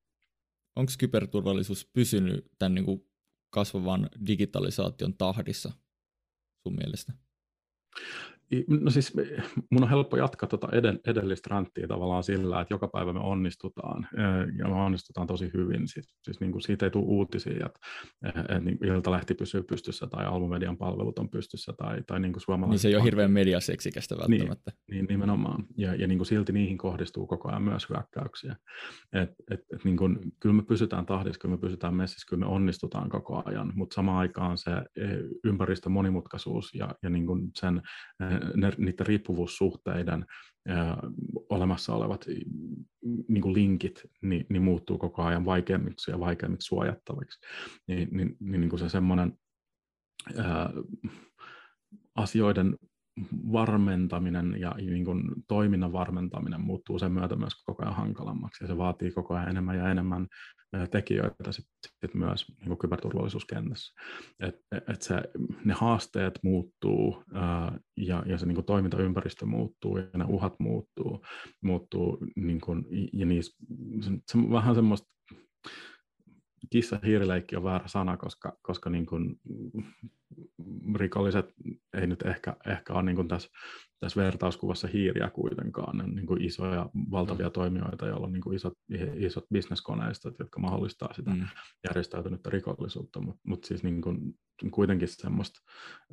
[0.77, 3.01] Onko kyberturvallisuus pysynyt tämän niin kuin
[3.51, 5.73] kasvavan digitalisaation tahdissa
[6.63, 7.13] sun mielestä?
[8.69, 9.17] No siis
[9.71, 10.69] mun on helppo jatkaa tuota
[11.07, 14.09] edellistä ranttia tavallaan sillä, että joka päivä me onnistutaan
[14.59, 15.89] ja me onnistutaan tosi hyvin.
[15.89, 17.81] Siis, siis niin kuin siitä ei tule uutisia, että,
[18.39, 22.73] että niin Iltalehti pysyy pystyssä tai Almumedian palvelut on pystyssä tai, tai niin kuin suomalaiset...
[22.73, 24.71] Niin se ei ole hirveän mediaseksikästä niin, välttämättä.
[24.71, 25.65] Niin, niin nimenomaan.
[25.77, 28.57] Ja, ja niin kuin silti niihin kohdistuu koko ajan myös hyökkäyksiä.
[29.13, 32.47] Et, et, et niin kuin, kyllä me pysytään tahdissa, kyllä me pysytään messissä, kyllä me
[32.47, 34.71] onnistutaan koko ajan, mutta samaan aikaan se
[35.45, 37.83] ympäristön monimutkaisuus ja, ja niin kuin sen
[38.55, 40.27] ne, niiden riippuvuussuhteiden
[41.49, 42.27] olemassa olevat
[43.29, 47.41] niin kuin linkit niin, niin muuttuu koko ajan vaikeammiksi ja vaikeammiksi suojattaviksi.
[47.89, 49.33] Niin, niin, niin, niin kuin se semmoinen
[52.15, 52.77] asioiden
[53.53, 58.77] varmentaminen ja niin kuin toiminnan varmentaminen muuttuu sen myötä myös koko ajan hankalammaksi ja se
[58.77, 60.27] vaatii koko ajan enemmän ja enemmän
[60.91, 61.67] tekijöitä sit,
[62.01, 63.95] sit myös niin kuin kyberturvallisuuskentässä.
[64.41, 64.55] Et,
[64.89, 65.15] et se,
[65.65, 67.25] ne haasteet muuttuu
[67.97, 71.25] ja, ja se niin kuin toimintaympäristö muuttuu ja ne uhat muuttuu,
[71.63, 73.57] muuttuu niin kuin, ja niissä,
[74.01, 75.09] se, se vähän semmoista
[76.71, 79.41] kissa-hiirileikki on väärä sana, koska, koska niin kuin
[80.95, 81.55] rikolliset
[81.95, 83.51] ei nyt ehkä, ehkä ole niin kuin tässä,
[84.01, 85.99] tässä vertauskuvassa hiiriä kuitenkaan.
[85.99, 87.53] Ne on niin kuin isoja, valtavia mm.
[87.53, 88.73] toimijoita, joilla on niin kuin isot,
[89.17, 91.47] isot bisneskoneistot, jotka mahdollistaa sitä mm.
[91.89, 94.35] järjestäytynyttä rikollisuutta, mutta mut siis niin kuin,
[94.71, 95.61] kuitenkin semmoista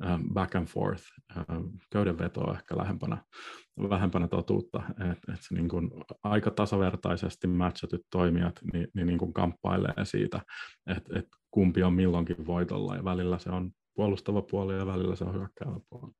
[0.02, 1.02] uh, back and forth,
[1.36, 3.24] uh, köydenvetoa ehkä lähempänä,
[3.88, 5.90] vähempänä totuutta, että et se niin kuin
[6.22, 10.40] aika tasavertaisesti matchatyt toimijat niin, niin, niin kuin kamppailee siitä,
[10.86, 15.24] että et kumpi on milloinkin voitolla ja välillä se on puolustava puoli ja välillä se
[15.24, 16.12] on hyökkäävä puoli.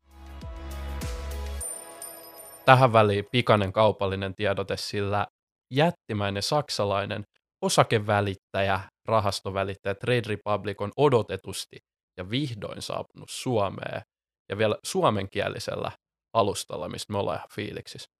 [2.68, 5.26] Tähän väliin pikainen kaupallinen tiedote, sillä
[5.70, 7.24] jättimäinen saksalainen
[7.62, 11.78] osakevälittäjä, rahastovälittäjä Trade Republic on odotetusti
[12.16, 14.02] ja vihdoin saapunut Suomeen
[14.48, 15.92] ja vielä suomenkielisellä
[16.33, 18.11] alustalla, mistä me ollaan ihan fiiliksissä.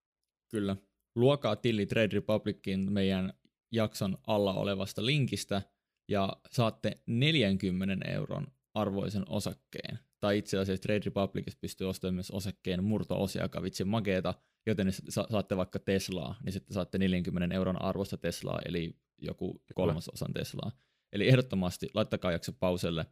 [0.51, 0.75] Kyllä.
[1.15, 3.33] Luokaa tili Trade Republicin meidän
[3.71, 5.61] jakson alla olevasta linkistä
[6.07, 9.99] ja saatte 40 euron arvoisen osakkeen.
[10.19, 14.33] Tai itse asiassa Trade Republicissa pystyy ostamaan myös osakkeen murto-osia, joka vitsi makeeta,
[14.65, 19.63] joten jos sa- saatte vaikka Teslaa, niin sitten saatte 40 euron arvosta Teslaa, eli joku
[19.75, 20.71] kolmasosan Teslaa.
[21.13, 23.05] Eli ehdottomasti laittakaa jakso pauselle,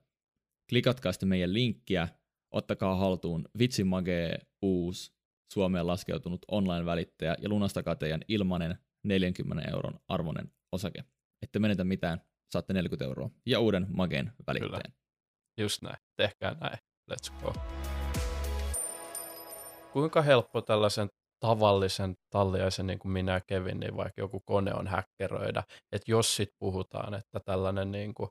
[0.69, 2.07] klikatkaa sitten meidän linkkiä,
[2.51, 5.11] ottakaa haltuun Vitsimage uusi
[5.53, 11.03] Suomeen laskeutunut online-välittäjä ja lunastakaa teidän ilmanen 40 euron arvoinen osake.
[11.41, 14.71] Ette menetä mitään, saatte 40 euroa ja uuden Magen välittäjän.
[14.81, 14.97] Kyllä.
[15.57, 16.77] Just näin, tehkää näin.
[17.11, 17.53] Let's go.
[19.91, 25.63] Kuinka helppo tällaisen tavallisen talliaisen niin kuin minä Kevin, niin vaikka joku kone on häkkeröidä,
[25.91, 28.29] että jos sitten puhutaan, että tällainen niin kuin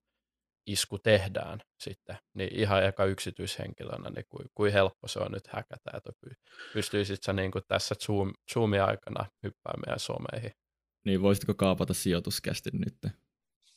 [0.67, 5.91] isku tehdään sitten, niin ihan eka yksityishenkilönä, niin kuin, kuin helppo se on nyt häkätä,
[5.97, 6.11] että
[6.73, 10.51] pystyisit sä niin kuin tässä Zoom, Zoomin aikana hyppäämään meidän someihin.
[11.05, 12.97] Niin voisitko kaapata sijoituskästi nyt?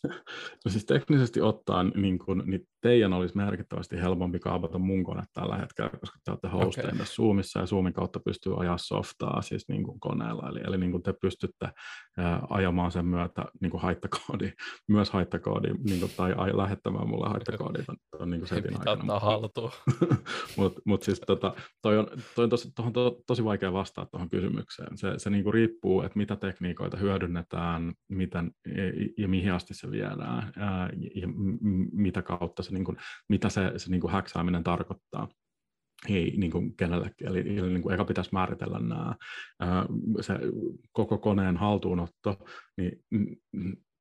[0.65, 5.57] No siis teknisesti ottaen niin kun, niin teidän olisi merkittävästi helpompi kaapata mun kone tällä
[5.57, 7.05] hetkellä, koska te olette hosteina okay.
[7.05, 10.49] Zoomissa ja Zoomin kautta pystyy ajaa softaa siis niin kuin koneella.
[10.49, 11.69] Eli, eli niin kuin te pystytte
[12.17, 14.51] ää, ajamaan sen myötä niin kuin haittakoodi,
[14.87, 17.83] myös haittakoodi, niin kuin, tai ai, lähettämään mulle haittakoodi
[18.17, 19.19] tuon niin setin aikana.
[19.19, 19.71] haltuun.
[20.57, 24.29] Mutta mut siis tota, toi on, toi on tosi, tohon, to, tosi vaikea vastata tuohon
[24.29, 24.97] kysymykseen.
[24.97, 29.91] Se, se niin kuin riippuu, että mitä tekniikoita hyödynnetään, miten ja, ja mihin asti se
[29.91, 31.27] viedään ää, ja
[31.91, 32.97] mitä kautta se, niin kuin,
[33.29, 35.27] mitä se, se niin kuin häksääminen tarkoittaa
[36.09, 37.27] ei niin kuin kenellekin.
[37.27, 39.15] Eli, eli niin kuin eka pitäisi määritellä nämä,
[39.59, 39.85] ää,
[40.21, 40.33] se
[40.91, 42.37] koko koneen haltuunotto,
[42.77, 43.03] niin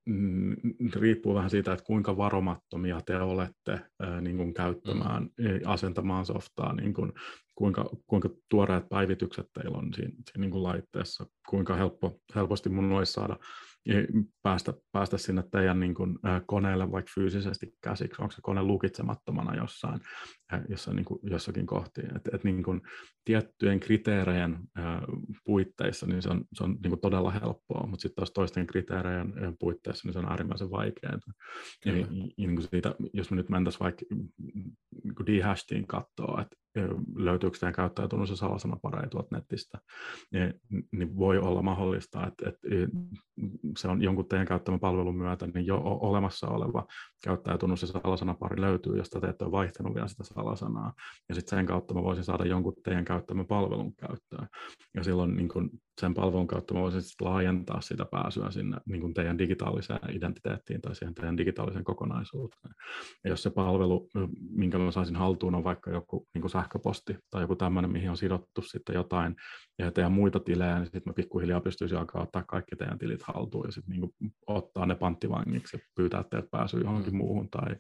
[0.09, 0.57] mm,
[0.95, 5.47] riippuu vähän siitä, että kuinka varomattomia te olette ää, niin kuin käyttämään, mm.
[5.65, 7.13] asentamaan softaa, niin kuin,
[7.55, 12.93] kuinka, kuinka tuoreet päivitykset teillä on siinä, siinä niin kuin laitteessa, kuinka helppo, helposti mun
[12.93, 13.37] olisi saada
[14.43, 19.57] päästä, päästä sinne teidän niin kuin, äh, koneelle vaikka fyysisesti käsiksi, onko se kone lukitsemattomana
[19.57, 20.01] jossain,
[20.53, 22.01] äh, jossain niin kuin, jossakin kohti.
[22.17, 22.81] Et, et, niin kuin,
[23.25, 25.01] tiettyjen kriteerejen äh,
[25.45, 29.57] puitteissa niin se on, se on niin kuin todella helppoa, mutta sitten taas toisten kriteerejen
[29.59, 31.19] puitteissa niin se on äärimmäisen vaikeaa.
[31.85, 36.57] Niin kuin siitä, jos me nyt mentäisiin vaikka niin dehashtiin katsoa, että
[37.17, 39.79] löytyykö teidän käyttäjätunnus ja salasanapareja tuolta netistä,
[40.33, 40.55] niin,
[40.93, 42.69] niin voi olla mahdollista, että, että
[43.79, 46.87] se on jonkun teidän käyttämän palvelun myötä niin jo olemassa oleva
[47.25, 50.93] käyttäjätunnus ja salasanapari löytyy, josta te ette ole vaihtanut vielä sitä salasanaa.
[51.29, 54.49] Ja sitten sen kautta mä voisin saada jonkun teidän käyttämän palvelun käyttöön.
[54.95, 59.01] Ja silloin niin kun, sen palvelun kautta mä voisin sitten laajentaa sitä pääsyä sinne niin
[59.01, 62.75] kuin teidän digitaaliseen identiteettiin tai siihen teidän digitaaliseen kokonaisuuteen.
[63.25, 64.09] Ja jos se palvelu,
[64.51, 68.17] minkä mä saisin haltuun, on vaikka joku niin kuin sähköposti tai joku tämmöinen, mihin on
[68.17, 69.37] sidottu sitten jotain
[69.79, 73.67] ja teidän muita tilejä, niin sitten mä pikkuhiljaa pystyisin alkaa ottaa kaikki teidän tilit haltuun
[73.67, 77.19] ja sitten niin kuin ottaa ne panttivangiksi ja pyytää teidät pääsyä johonkin mm.
[77.19, 77.77] muuhun tai,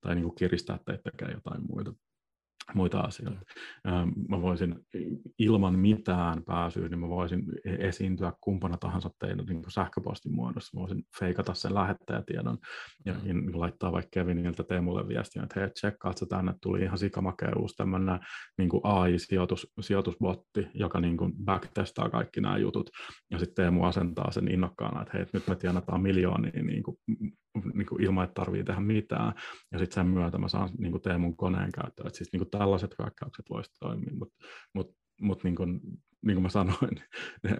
[0.00, 1.92] tai niin kuin kiristää teitä tekemään jotain muita
[2.74, 3.40] muita asioita.
[4.28, 4.74] Mä voisin
[5.38, 10.76] ilman mitään pääsyä, niin mä voisin e-, esiintyä kumpana tahansa teidän niin sähköpostin muodossa.
[10.76, 12.58] Mä voisin feikata sen lähettäjätiedon
[13.04, 13.50] ja mm.
[13.52, 18.20] laittaa vaikka Keviniltä Teemulle viestiä, että hei, tsekkaat sä tänne, tuli ihan sikamakea uusi tämmöinen
[18.58, 22.90] niin AI-sijoitus, sijoitusbotti, joka niin kuin backtestaa kaikki nämä jutut.
[23.30, 26.96] Ja sitten Teemu asentaa sen innokkaana, että hei, nyt me tienataan miljoonia niin kuin
[27.74, 29.32] niin kuin ilman, että tarvii tehdä mitään.
[29.72, 32.06] Ja sitten sen myötä mä saan niin kuin mun koneen käyttöön.
[32.06, 34.34] Et siis niin kuin tällaiset hyökkäykset voisivat toimia, mutta
[34.74, 35.80] mut, mut niin kuin,
[36.22, 36.94] niin kuin mä sanoin,
[37.44, 37.58] ne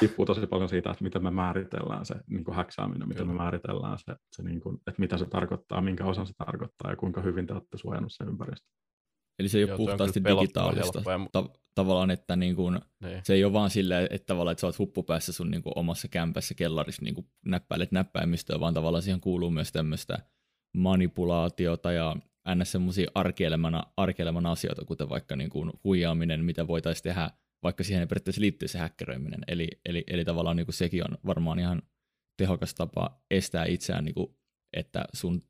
[0.00, 3.98] riippuu tosi paljon siitä, että miten me määritellään se niin kuin häksääminen, miten me määritellään
[3.98, 7.46] se, se niin kuin, että mitä se tarkoittaa, minkä osan se tarkoittaa ja kuinka hyvin
[7.46, 8.68] te olette suojannut sen ympäristö.
[9.40, 13.20] Eli se ei ole Joo, puhtaasti digitaalista ta- tavallaan, että niin kuin, niin.
[13.24, 16.08] se ei ole vaan silleen, että tavallaan, että sä oot huppupäässä sun niin kuin omassa
[16.08, 20.18] kämpässä kellarissa niin kuin näppäilet näppäimistöä, vaan tavallaan siihen kuuluu myös tämmöistä
[20.76, 22.16] manipulaatiota ja
[22.54, 22.72] ns.
[22.72, 27.30] semmoisia arkielämän, arkielämän asioita, kuten vaikka niin kuin huijaaminen, mitä voitaisiin tehdä,
[27.62, 29.40] vaikka siihen ei periaatteessa liittyy se häkkeröiminen.
[29.48, 31.82] Eli, eli, eli tavallaan niin kuin sekin on varmaan ihan
[32.36, 34.36] tehokas tapa estää itseään, niin kuin,
[34.72, 35.42] että sun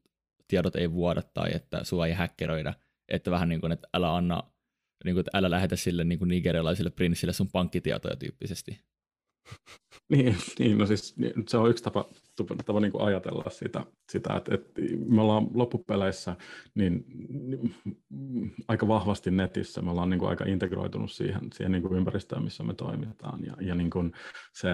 [0.49, 2.75] tiedot ei vuoda tai että sua ei häkkeröidä–
[3.11, 4.43] että vähän niin kuin, että älä anna,
[5.05, 8.81] niin kuin, että älä lähetä sille niin kuin nigerialaiselle prinssille sun pankkitietoja tyyppisesti.
[10.11, 12.05] Niin, niin, no siis niin, se on yksi tapa,
[12.67, 16.37] tapa niin kuin ajatella sitä, sitä että, että me ollaan loppupeleissä
[16.75, 17.75] niin, niin,
[18.69, 22.65] aika vahvasti netissä, me ollaan niin kuin aika integroitunut siihen, siihen niin kuin ympäristöön, missä
[22.65, 24.13] me toimitaan, ja, ja niin kuin
[24.55, 24.69] se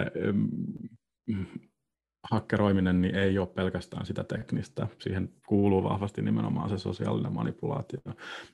[2.30, 4.86] hakkeroiminen niin ei ole pelkästään sitä teknistä.
[4.98, 8.00] Siihen kuuluu vahvasti nimenomaan se sosiaalinen manipulaatio.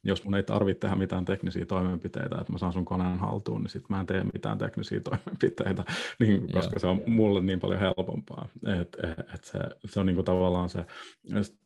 [0.05, 3.71] Jos mun ei tarvitse tehdä mitään teknisiä toimenpiteitä, että mä saan sun koneen haltuun, niin
[3.71, 5.85] sitten mä en tee mitään teknisiä toimenpiteitä,
[6.19, 8.49] niin, koska se on mulle niin paljon helpompaa.
[8.81, 8.97] Et,
[9.35, 10.85] et se, se on niinku tavallaan se,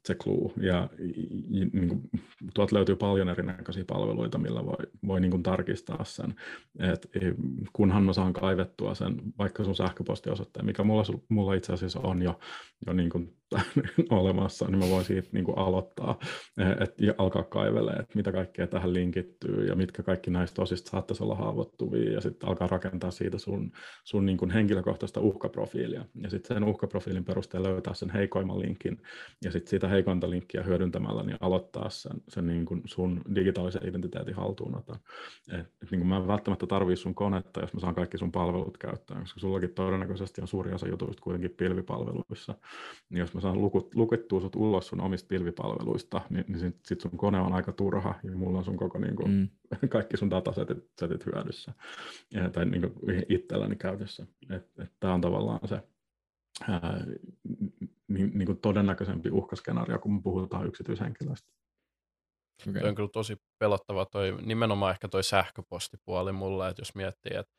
[0.04, 0.52] se clue.
[0.56, 0.88] Ja,
[1.72, 2.00] niinku,
[2.54, 6.34] tuolta löytyy paljon erinäköisiä palveluita, millä voi, voi niinku tarkistaa sen.
[6.78, 7.08] Et,
[7.72, 12.38] kunhan mä saan kaivettua sen, vaikka sun sähköpostiosoitteen, mikä mulla, mulla itse asiassa on jo,
[12.86, 13.35] jo niin kuin
[14.10, 16.18] olemassa, niin mä voin siitä niin kuin aloittaa
[16.80, 21.22] et, ja alkaa kaivelemaan, että mitä kaikkea tähän linkittyy ja mitkä kaikki näistä osista saattaisi
[21.22, 23.72] olla haavoittuvia ja sitten alkaa rakentaa siitä sun,
[24.04, 29.02] sun niin kuin henkilökohtaista uhkaprofiilia ja sitten sen uhkaprofiilin perusteella löytää sen heikoimman linkin
[29.44, 34.34] ja sitten siitä heikointa linkkiä hyödyntämällä niin aloittaa sen, sen niin kuin sun digitaalisen identiteetin
[34.34, 34.96] haltuunoton.
[35.52, 38.32] Et, et niin kuin mä en välttämättä tarvii sun konetta, jos mä saan kaikki sun
[38.32, 42.54] palvelut käyttöön, koska sullakin todennäköisesti on suuri osa jutuista kuitenkin pilvipalveluissa.
[43.10, 47.00] Niin jos mä saan lukut, lukettua sut ulos sun omista pilvipalveluista, niin, niin sitten sit
[47.00, 49.88] sun kone on aika turha ja mulla on sun koko niin kuin, mm.
[49.88, 51.72] kaikki sun datasetit setit hyödyssä
[52.30, 54.26] ja, tai niin kuin itselläni käytössä.
[55.00, 55.82] Tämä on tavallaan se
[56.68, 57.04] ää,
[58.08, 61.52] niin, niin kuin todennäköisempi uhkaskenaario, kun puhutaan yksityishenkilöistä.
[62.68, 62.80] Okay.
[62.80, 67.54] Toi on kyllä tosi pelottava toi, nimenomaan ehkä toi sähköpostipuoli mulle, että jos miettii, että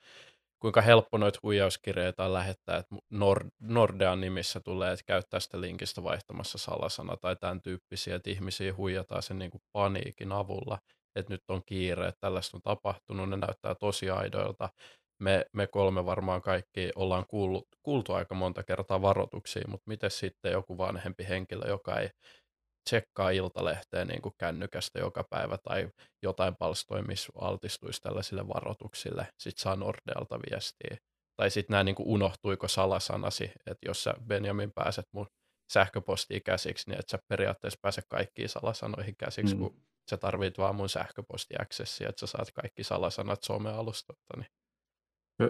[0.60, 6.58] kuinka helppo noita huijauskirjeitä lähettää, että Nord- Nordean nimissä tulee, että käyttää sitä linkistä vaihtamassa
[6.58, 10.78] salasana tai tämän tyyppisiä, että ihmisiä huijataan sen niin kuin paniikin avulla,
[11.16, 14.70] että nyt on kiire, että tällaista on tapahtunut, ne näyttää tosi aidoilta.
[15.20, 20.52] Me, me kolme varmaan kaikki ollaan kuullut, kuultu aika monta kertaa varoituksia, mutta miten sitten
[20.52, 22.10] joku vanhempi henkilö, joka ei
[22.88, 25.90] tsekkaa iltalehteen niin kuin kännykästä joka päivä tai
[26.24, 29.28] jotain palstoja, missä altistuisi tällaisille varoituksille.
[29.40, 30.98] Sitten saa Nordealta viestiä.
[31.38, 35.28] Tai sitten nämä niin kuin unohtuiko salasanasi, että jos sä Benjamin pääset mun
[35.74, 39.62] sähköpostiin käsiksi, niin että sä periaatteessa pääse kaikkiin salasanoihin käsiksi, mm.
[39.62, 44.38] kun sä tarvit vaan mun sähköpostiaksessia, että sä saat kaikki salasanat some-alustolta.
[44.38, 44.48] Niin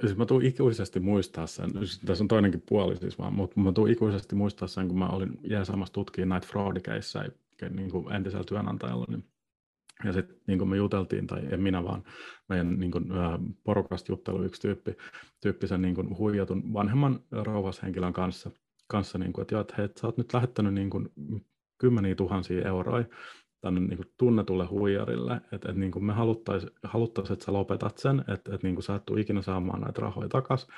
[0.02, 3.72] Siis mä tuun ikuisesti muistaa sen, siis tässä on toinenkin puoli siis vaan, mutta mä
[3.72, 7.30] tuun ikuisesti muistaa sen, kun mä olin Jeesaamassa tutkiin näitä fraudikeissejä
[7.70, 9.24] niin kuin entisellä työnantajalla, niin
[10.04, 12.04] ja sitten niin kuin me juteltiin, tai en minä vaan,
[12.50, 13.06] meidän niin kuin,
[13.64, 14.92] porukasta juttelu yksi tyyppi,
[15.42, 18.52] tyyppi sen niin kuin huijatun vanhemman rouvashenkilön kanssa,
[18.88, 21.10] kanssa niin kuin, että joo, että hei, sä oot nyt lähettänyt niin kuin
[21.78, 23.06] kymmeniä tuhansia euroja
[23.62, 27.98] tänne niin kuin tunnetulle huijarille, että, että niin kuin me haluttaisiin, haluttais, että sä lopetat
[27.98, 30.70] sen, että, että niin kuin sä et tule ikinä saamaan näitä rahoja takaisin,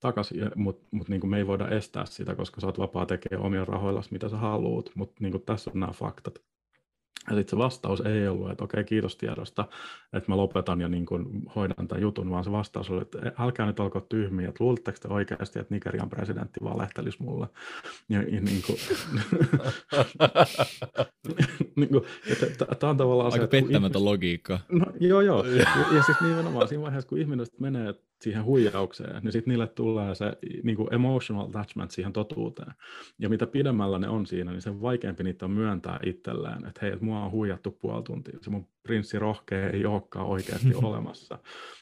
[0.00, 3.46] takas, mutta mut niin kuin me ei voida estää sitä, koska sä oot vapaa tekemään
[3.46, 6.34] omia rahoilla, mitä sä haluat, mutta niin kuin tässä on nämä faktat.
[7.30, 9.64] Ja sitten se vastaus ei ollut, että okei, kiitos tiedosta,
[10.12, 13.66] että mä lopetan ja niin kuin hoidan tämän jutun, vaan se vastaus oli, että älkää
[13.66, 17.46] nyt olko tyhmiä, että luuletteko te oikeasti, että Nigerian presidentti valehtelisi mulle.
[18.08, 18.76] Ja, ja niin kuin,
[21.76, 22.04] niin kuin,
[22.78, 24.60] tämä on tavallaan Aika se, pettämätön logiikka.
[24.68, 25.44] No, joo, joo.
[25.58, 30.14] Ja, ja siis nimenomaan siinä vaiheessa, kun ihminen menee siihen huijaukseen, niin sitten niille tulee
[30.14, 32.72] se niin kuin emotional attachment siihen totuuteen.
[33.18, 36.92] Ja mitä pidemmällä ne on siinä, niin sen vaikeampi niitä on myöntää itselleen, että hei,
[36.92, 41.38] että mua on huijattu puoli tuntia, se mun prinssi rohkea ei olekaan oikeasti olemassa.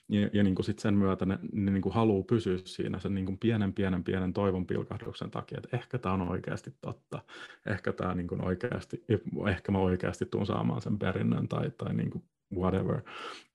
[0.09, 3.15] Ja, ja niin kuin sit sen myötä ne, ne niin kuin haluaa pysyä siinä sen
[3.15, 7.23] niin kuin pienen, pienen, pienen toivon pilkahduksen takia, että ehkä tämä on oikeasti totta,
[7.67, 9.05] ehkä tämä niin kuin oikeasti,
[9.49, 13.01] ehkä mä oikeasti tuun saamaan sen perinnön tai, tai niin kuin whatever.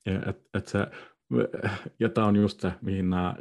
[0.05, 0.87] Ja, et, et se,
[1.99, 3.35] ja tämä on just se, mihin nämä,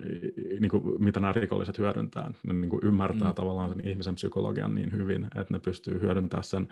[0.60, 2.32] niin kuin, mitä nämä rikolliset hyödyntää.
[2.42, 3.34] Ne niin kuin ymmärtää mm.
[3.34, 6.68] tavallaan sen ihmisen psykologian niin hyvin, että ne pystyy hyödyntämään sen,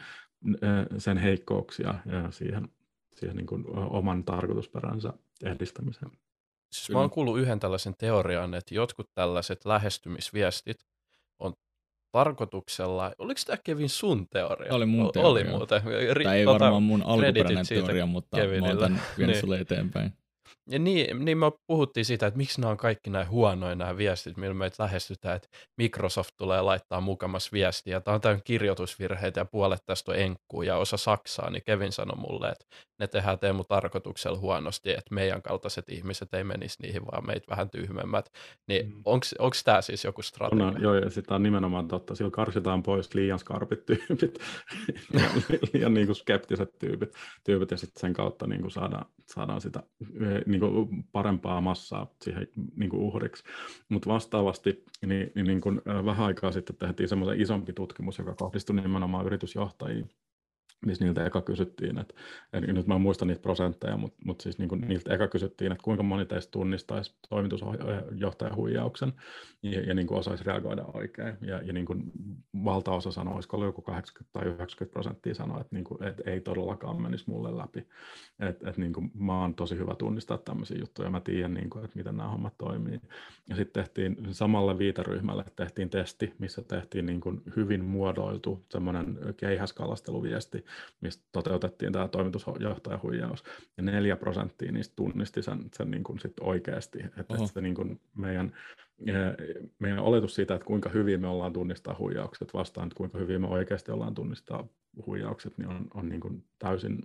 [0.99, 2.69] sen heikkouksia ja siihen,
[3.15, 5.13] siihen niin kuin oman tarkoitusperänsä
[5.45, 6.11] edistämiseen.
[6.73, 10.77] Siis mä oon kuullut yhden tällaisen teorian, että jotkut tällaiset lähestymisviestit
[11.39, 11.53] on
[12.13, 14.69] tarkoituksella, oliko tämä Kevin sun teoria?
[14.69, 15.31] Tämä oli mun teoria.
[15.31, 15.83] Oli muuten.
[16.13, 18.61] Ri, Tämä ei tota, varmaan mun alkuperäinen teoria, mutta Kevinille.
[18.61, 19.41] mä oon tämän niin.
[19.41, 20.13] sulle eteenpäin.
[20.71, 24.37] Ja niin, niin me puhuttiin siitä, että miksi nämä on kaikki näin huonoja nämä viestit,
[24.37, 28.01] millä meitä lähestytään, että Microsoft tulee laittaa mukamas viestiä.
[28.01, 32.17] Tämä on täynnä kirjoitusvirheitä ja puolet tästä on enkkuu ja osa Saksaa, niin Kevin sanoi
[32.17, 32.65] mulle, että
[32.99, 37.71] ne tehdään Teemu tarkoituksella huonosti, että meidän kaltaiset ihmiset ei menisi niihin, vaan meitä vähän
[37.71, 38.29] tyhmemmät.
[38.69, 39.03] Niin mm.
[39.39, 40.67] onko tämä siis joku strategia?
[40.67, 42.15] On, joo, ja sitä on nimenomaan totta.
[42.15, 44.39] Sillä karsitaan pois liian skarpit tyypit,
[45.13, 45.31] liian,
[45.73, 47.13] liian niin kuin skeptiset tyypit,
[47.45, 49.83] tyypit ja sitten sen kautta niin kuin saadaan, saadaan sitä
[50.47, 53.45] niin kuin parempaa massaa siihen niin kuin uhriksi.
[53.89, 58.77] Mutta vastaavasti niin, niin, niin kuin vähän aikaa sitten tehtiin semmoinen isompi tutkimus, joka kohdistui
[58.77, 60.11] nimenomaan yritysjohtajiin
[60.87, 62.15] missä niiltä eka kysyttiin, että,
[62.53, 65.73] eli nyt mä en muista niitä prosentteja, mutta, mutta siis niin kuin niiltä eka kysyttiin,
[65.73, 69.13] että kuinka moni teistä tunnistaisi toimitusjohtajan huijauksen
[69.63, 71.37] ja, ja niin kuin osaisi reagoida oikein.
[71.41, 72.13] Ja, ja niin kuin
[72.65, 77.03] valtaosa sanoi, olisiko joku 80 tai 90 prosenttia sanoi, että, niin kuin, että ei todellakaan
[77.03, 77.87] menisi mulle läpi.
[78.41, 81.97] Että niin kuin mä oon tosi hyvä tunnistaa tämmöisiä juttuja, mä tiedän, niin kuin, että
[81.97, 83.01] miten nämä hommat toimii.
[83.49, 90.65] Ja sitten tehtiin samalle viiteryhmälle tehtiin testi, missä tehtiin niin kuin hyvin muodoiltu semmoinen keihäskalasteluviesti,
[91.01, 93.45] mistä toteutettiin tämä toimitusjohtajan huijaus.
[93.77, 96.99] Ja neljä prosenttia niistä tunnisti sen, sen niin kuin sit oikeasti.
[97.05, 98.53] Että, että niin kuin meidän,
[99.79, 103.47] meidän oletus siitä, että kuinka hyvin me ollaan tunnistaa huijaukset vastaan, että kuinka hyvin me
[103.47, 104.69] oikeasti ollaan tunnistaa
[105.07, 106.99] huijaukset, niin on, on niin kuin täysin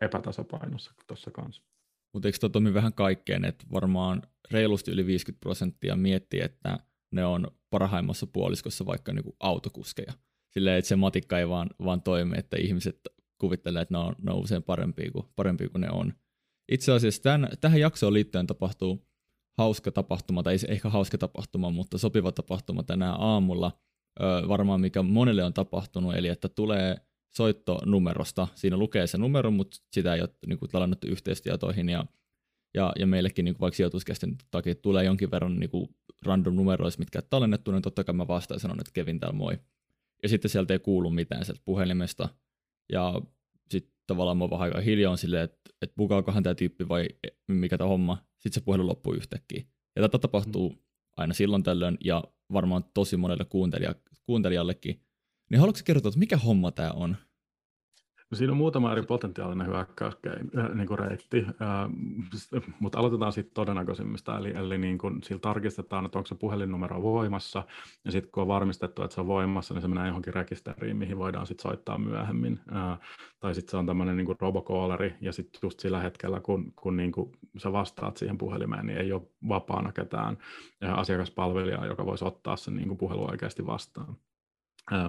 [0.00, 1.62] epätasapainossa tuossa kanssa.
[2.12, 6.78] Mutta eikö toimi vähän kaikkeen, että varmaan reilusti yli 50 prosenttia miettii, että
[7.10, 10.12] ne on parhaimmassa puoliskossa vaikka niinku autokuskeja
[10.56, 13.00] silleen, että se matikka ei vaan, vaan toimi, että ihmiset
[13.38, 16.12] kuvittelee, että ne on, ne on usein parempia kuin, parempia kuin ne on.
[16.72, 19.06] Itse asiassa tämän, tähän jaksoon liittyen tapahtuu
[19.58, 23.72] hauska tapahtuma, tai ehkä hauska tapahtuma, mutta sopiva tapahtuma tänään aamulla,
[24.20, 26.96] öö, varmaan mikä monelle on tapahtunut, eli että tulee
[27.36, 30.70] soittonumerosta, siinä lukee se numero, mutta sitä ei ole niin kuin,
[31.06, 32.04] yhteistietoihin, ja,
[32.74, 35.88] ja, ja meillekin niin kuin, vaikka sijoituskästen takia tulee jonkin verran niin kuin,
[36.24, 39.58] random numeroissa, mitkä on tallennettu, niin totta kai mä vastaan sanon, että Kevin täällä moi
[40.22, 42.28] ja sitten sieltä ei kuulu mitään sieltä puhelimesta.
[42.92, 43.22] Ja
[43.70, 47.08] sitten tavallaan mä vähän aika hiljaa silleen, että, että bugaakohan tämä tyyppi vai
[47.48, 48.24] mikä tämä homma.
[48.32, 49.64] Sitten se puhelu loppuu yhtäkkiä.
[49.96, 50.78] Ja tätä tapahtuu mm.
[51.16, 53.94] aina silloin tällöin ja varmaan tosi monelle kuuntelija,
[54.26, 55.00] kuuntelijallekin.
[55.50, 57.16] Niin haluatko kertoa, että mikä homma tämä on?
[58.30, 61.46] No siinä on muutama eri potentiaalinen hyökkäysreitti, niin kuin reitti,
[62.80, 67.62] mutta aloitetaan sitten todennäköisimmistä, eli, eli niin kuin sillä tarkistetaan, että onko se puhelinnumero voimassa,
[68.04, 71.18] ja sitten kun on varmistettu, että se on voimassa, niin se menee johonkin rekisteriin, mihin
[71.18, 72.60] voidaan sitten soittaa myöhemmin,
[73.40, 77.12] tai sitten se on tämmöinen niin robocalleri, ja sitten just sillä hetkellä, kun, kun niin
[77.12, 80.38] kuin sä vastaat siihen puhelimeen, niin ei ole vapaana ketään
[80.94, 84.16] asiakaspalvelijaa, joka voisi ottaa sen niin puhelu oikeasti vastaan.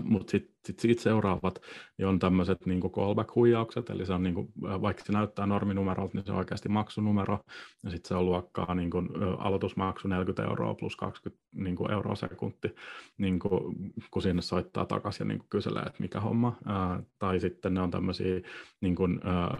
[0.03, 1.61] Mutta sitten sit siitä seuraavat
[1.97, 6.25] niin on tämmöiset niin callback-huijaukset, eli se on niin kuin, vaikka se näyttää norminumerolta, niin
[6.25, 7.39] se on oikeasti maksunumero,
[7.83, 12.15] ja sitten se on luokkaa niin kuin, aloitusmaksu 40 euroa plus 20 niin kuin, euroa
[12.15, 12.75] sekunti,
[13.17, 13.75] niin kuin,
[14.11, 16.57] kun sinne soittaa takaisin ja niin kuin, kyselee, että mikä homma.
[16.65, 18.41] Ää, tai sitten ne on tämmöisiä
[18.81, 19.57] niin kuin, ää,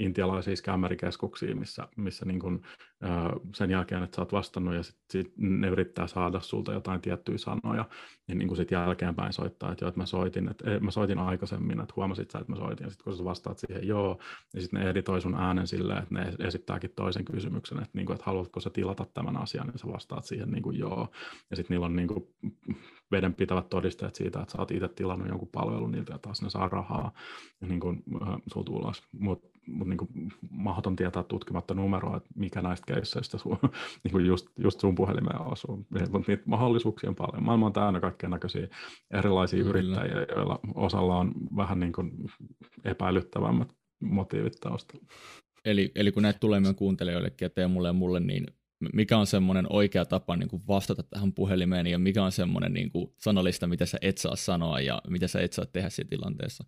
[0.00, 2.62] intialaisia skämmerikeskuksia, missä, missä niin kuin,
[3.02, 7.00] ää, sen jälkeen, että sä oot vastannut ja sitten sit ne yrittää saada sulta jotain
[7.00, 7.84] tiettyjä sanoja,
[8.26, 11.80] niin, niin kuin sit jälkeenpäin soittaa, että joo, että mä soitin, että mä soitin aikaisemmin,
[11.80, 14.18] että huomasit sä, että mä soitin, ja sitten kun sä vastaat siihen joo,
[14.54, 18.14] niin sitten ne editoi sun äänen silleen, että ne esittääkin toisen kysymyksen, että, niin kuin,
[18.14, 21.08] että haluatko sä tilata tämän asian, ja sä vastaat siihen niin kuin joo,
[21.50, 22.24] ja sitten niillä on niin kuin
[23.10, 26.68] vedenpitävät todisteet siitä, että sä oot itse tilannut jonkun palvelun niiltä ja taas ne saa
[26.68, 27.12] rahaa
[27.60, 29.02] ja niin kuin, äh, sulta ulos.
[29.12, 33.58] Mutta mut niin mahdoton tietää tutkimatta numeroa, että mikä näistä keisseistä sun,
[34.04, 35.86] niin kuin just, just sun puhelimeen osuu.
[36.10, 37.44] Mutta niitä mahdollisuuksia on paljon.
[37.44, 38.68] Maailma on täynnä kaikkea näköisiä
[39.10, 39.70] erilaisia Kyllä.
[39.70, 42.12] yrittäjiä, joilla osalla on vähän niin kuin
[42.84, 43.68] epäilyttävämmät
[44.00, 45.06] motiivit taustalla.
[45.64, 48.46] Eli, eli kun näitä tulee meidän kuuntelijoillekin ja Teemulle ja mulle, niin
[48.92, 52.90] mikä on semmoinen oikea tapa niin kuin vastata tähän puhelimeen ja mikä on semmoinen niin
[52.90, 56.64] kuin sanallista, mitä sä et saa sanoa ja mitä sä et saa tehdä siinä tilanteessa?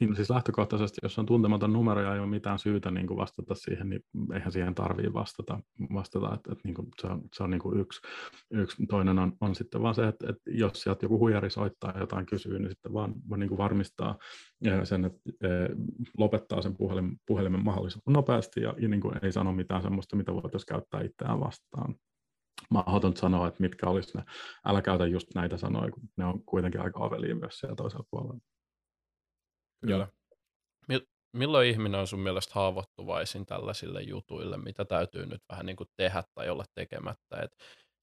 [0.00, 3.54] Niin, siis lähtökohtaisesti, jos on tuntematon numero ja ei ole mitään syytä niin kuin vastata
[3.54, 4.00] siihen, niin
[4.34, 5.60] eihän siihen tarvitse vastata.
[5.94, 8.00] vastata että, että niin kuin se on, se on niin kuin yksi,
[8.50, 8.86] yksi.
[8.86, 12.26] Toinen on, on sitten vaan se, että, että jos sieltä joku huijari soittaa ja jotain
[12.26, 14.18] kysyy, niin sitten vaan, vaan niin kuin varmistaa
[14.84, 15.30] sen, että
[16.18, 20.32] lopettaa sen puhelimen, puhelimen mahdollisimman nopeasti ja, ja niin kuin ei sano mitään sellaista, mitä
[20.32, 21.94] voitaisiin käyttää itseään vastaan
[22.70, 24.24] mahdoton sanoa, että mitkä olisi ne.
[24.66, 28.40] Älä käytä just näitä sanoja, kun ne on kuitenkin aika avelia myös siellä toisella puolella.
[29.80, 30.08] Kyllä.
[31.32, 36.22] Milloin ihminen on sun mielestä haavoittuvaisin tällaisille jutuille, mitä täytyy nyt vähän niin kuin tehdä
[36.34, 37.56] tai olla tekemättä, että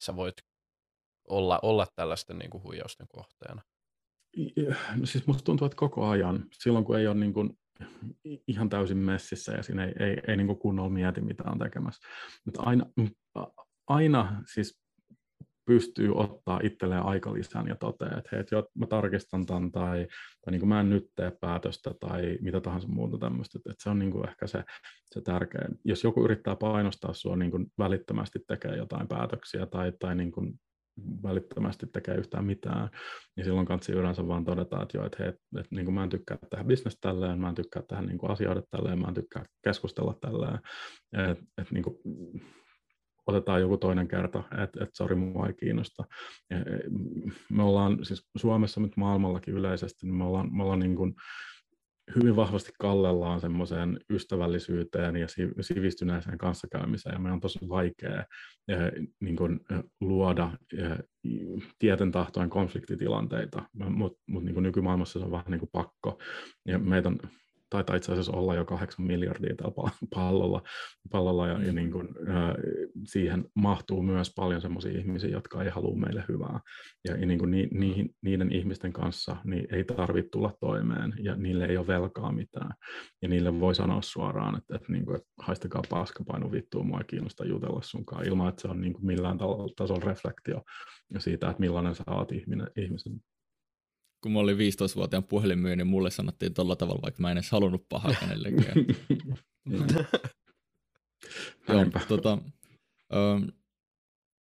[0.03, 0.34] sä voit
[1.28, 3.61] olla, olla tällaisten niin kuin huijausten kohteena?
[4.95, 7.59] No siis musta tuntuu, että koko ajan, silloin kun ei ole niin kuin
[8.47, 12.07] ihan täysin messissä ja siinä ei, ei, ei niin kuin kunnolla mieti, mitä on tekemässä.
[12.45, 12.86] Mutta aina,
[13.88, 14.82] aina siis
[15.72, 20.07] pystyy ottaa itselleen aikalisän ja toteaa, että hei, että mä tarkistan tämän tai,
[20.45, 23.59] tai niin kuin mä en nyt tee päätöstä tai mitä tahansa muuta tämmöistä.
[23.59, 24.63] Että se on niin kuin ehkä se,
[25.05, 25.69] se tärkeä.
[25.86, 30.53] Jos joku yrittää painostaa sua niin kuin välittömästi tekee jotain päätöksiä tai, tai niin kuin
[31.24, 32.89] välittömästi tekee yhtään mitään,
[33.36, 36.03] niin silloin kanssa yleensä vaan todeta, että joo, että, hei, että, että niin kuin mä
[36.03, 39.13] en tykkää tehdä bisnes tälleen, mä en tykkää tehdä niin kuin asioida tälleen, mä en
[39.13, 40.59] tykkää keskustella tälleen,
[41.13, 41.95] että, että niin kuin,
[43.28, 46.03] otetaan joku toinen kerta, että et, sori, mua ei kiinnosta.
[46.49, 46.55] E,
[47.49, 51.15] me ollaan siis Suomessa, nyt maailmallakin yleisesti, niin me ollaan, me ollaan niin kuin
[52.15, 55.28] hyvin vahvasti kallellaan semmoiseen ystävällisyyteen ja
[55.61, 58.26] sivistyneeseen kanssakäymiseen, ja meidän on tosi vaikea
[58.67, 58.78] ja,
[59.19, 59.59] niin kuin,
[60.01, 60.97] luoda ja,
[61.80, 66.19] tieten tahtoen konfliktitilanteita, mutta mut, niin nykymaailmassa se on vähän niin kuin pakko,
[66.67, 67.19] ja meitä on
[67.72, 70.61] taitaa itse asiassa olla jo kahdeksan miljardia tällä pallolla,
[71.11, 71.76] pallolla ja, ja mm.
[71.76, 72.53] niin kuin, äh,
[73.07, 76.59] siihen mahtuu myös paljon sellaisia ihmisiä, jotka ei halua meille hyvää.
[77.07, 81.36] Ja, ja niin kuin ni, niihin, niiden ihmisten kanssa niin ei tarvitse tulla toimeen ja
[81.36, 82.72] niille ei ole velkaa mitään.
[83.22, 86.99] Ja niille voi sanoa suoraan, että, että, niin kuin, että haistakaa paska, painu vittua, mua
[86.99, 89.38] ei kiinnosta jutella sunkaan, ilman että se on niin kuin millään
[89.76, 90.61] tasolla reflektio
[91.17, 93.13] siitä, että millainen sä oot ihminen, ihmisen
[94.22, 97.89] kun mä olin 15-vuotiaan puhelinmyyjä, niin mulle sanottiin tuolla tavalla, vaikka mä en edes halunnut
[97.89, 98.76] pahaa kenellekään.
[101.69, 102.38] Joo, tota,
[103.13, 103.51] ö,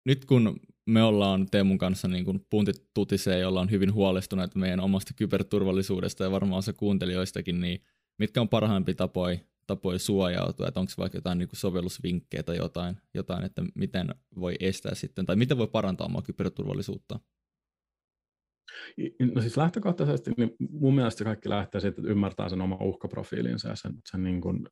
[0.05, 4.79] nyt kun me ollaan Teemun kanssa niin kuin puntit tutisee ja ollaan hyvin huolestuneita meidän
[4.79, 7.83] omasta kyberturvallisuudesta ja varmaan se kuuntelijoistakin, niin
[8.19, 12.97] mitkä on parhaimpi tapoja tapoja suojautua, että onko vaikka jotain niin kuin sovellusvinkkejä tai jotain,
[13.13, 17.19] jotain, että miten voi estää sitten, tai miten voi parantaa omaa kyberturvallisuutta?
[19.35, 23.75] No siis lähtökohtaisesti niin mun mielestä kaikki lähtee siitä, että ymmärtää sen oman uhkaprofiilinsa ja
[23.75, 24.67] sen, sen niin kuin,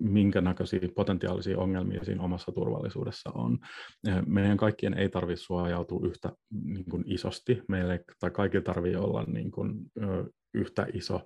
[0.00, 3.58] minkä näköisiä potentiaalisia ongelmia siinä omassa turvallisuudessa on.
[4.26, 6.32] Meidän kaikkien ei tarvitse suojautua yhtä
[6.64, 7.62] niin kuin isosti.
[7.68, 9.74] Meille tai kaikilla tarvitsee olla niin kuin,
[10.54, 11.20] yhtä iso,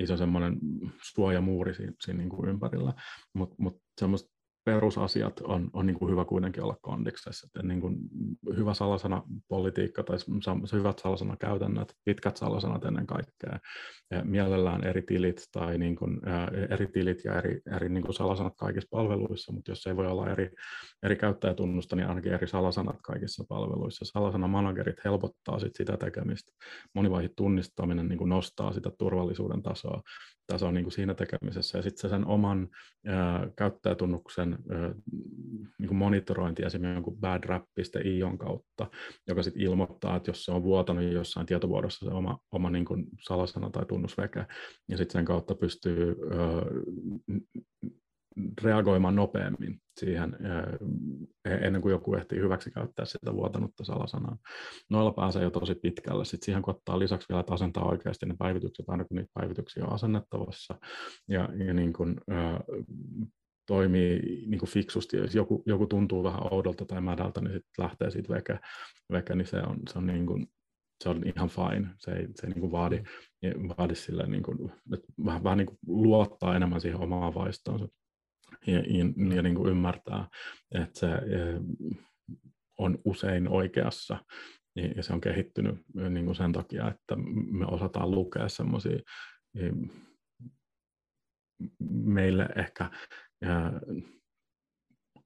[0.00, 0.58] iso semmoinen
[1.02, 2.92] suojamuuri siinä, siinä niin kuin ympärillä,
[3.34, 4.35] mutta mut semmoista
[4.66, 7.46] perusasiat on, on niin kuin hyvä kuitenkin olla kondiksessa.
[7.46, 7.96] Että niin kuin
[8.56, 10.16] hyvä salasana politiikka tai
[10.72, 11.02] hyvät
[11.38, 13.58] käytännöt, pitkät salasanat ennen kaikkea,
[14.10, 18.14] ja mielellään eri tilit tai niin kuin, ää, eri tilit ja eri, eri niin kuin
[18.14, 20.50] salasanat kaikissa palveluissa, mutta jos ei voi olla eri,
[21.02, 24.04] eri käyttäjätunnusta, niin ainakin eri salasanat kaikissa palveluissa.
[24.04, 26.52] Salasana-managerit helpottaa sit sitä tekemistä.
[26.94, 30.02] Monivaihe tunnistaminen niin kuin nostaa sitä turvallisuuden tasoa,
[30.46, 31.78] tasoa niin kuin siinä tekemisessä.
[31.78, 32.68] Ja sitten se sen oman
[33.06, 34.94] ää, käyttäjätunnuksen ää,
[35.78, 38.90] niin kuin monitorointi esimerkiksi jonkun badrap.ion kautta,
[39.28, 43.06] joka sitten ilmoittaa, että jos se on vuotanut jossain tietovuodossa se oma, oma niin kuin
[43.20, 44.46] salasana tai tunnusveke,
[44.88, 46.62] ja sitten sen kautta pystyy ää,
[48.62, 50.36] reagoimaan nopeammin siihen
[51.44, 54.36] ennen kuin joku ehtii hyväksi käyttää sitä vuotanutta salasanaa.
[54.90, 56.24] Noilla pääsee jo tosi pitkälle.
[56.24, 59.84] Sitten siihen kun ottaa lisäksi vielä, että asentaa oikeasti ne päivitykset, aina kun niitä päivityksiä
[59.84, 60.74] on asennettavassa,
[61.28, 62.16] ja, ja niin kuin,
[63.66, 65.16] toimii niin kuin fiksusti.
[65.16, 68.58] Jos joku, joku tuntuu vähän oudolta tai mädältä, niin sitten lähtee siitä veke,
[69.12, 70.46] veke niin se on, se on niin kuin,
[71.04, 71.88] se on ihan fine.
[71.98, 73.02] Se ei, se ei niin kuin vaadi,
[73.78, 77.88] vaadi sille, niin kuin, että vähän, vähän niin kuin luottaa enemmän siihen omaan vaistoonsa
[78.66, 78.78] ja,
[79.36, 80.28] ja, niin kuin ymmärtää,
[80.74, 81.08] että se
[82.78, 84.24] on usein oikeassa.
[84.96, 85.74] Ja se on kehittynyt
[86.10, 87.16] niin kuin sen takia, että
[87.50, 88.98] me osataan lukea semmoisia
[91.90, 92.90] meille ehkä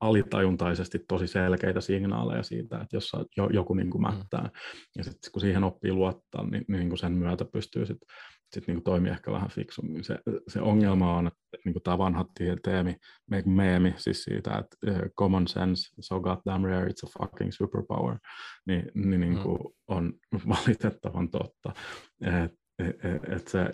[0.00, 3.12] alitajuntaisesti tosi selkeitä signaaleja siitä, että jos
[3.52, 4.08] joku niin kuin mm.
[4.08, 4.50] mättää, mm.
[4.98, 8.08] ja sitten kun siihen oppii luottaa, niin, niin kuin sen myötä pystyy sitten
[8.54, 10.04] sit niin kuin toimia ehkä vähän fiksummin.
[10.04, 12.26] Se, se ongelma on, että niin kuin tämä vanha
[12.62, 12.96] teemi,
[13.46, 18.18] meemi siis siitä, että uh, common sense, so goddamn rare, it's a fucking superpower,
[18.66, 19.42] niin, niin, niin mm.
[19.42, 19.72] kuin mm.
[19.88, 20.12] on
[20.48, 21.72] valitettavan totta.
[22.20, 23.70] Että et, et, et se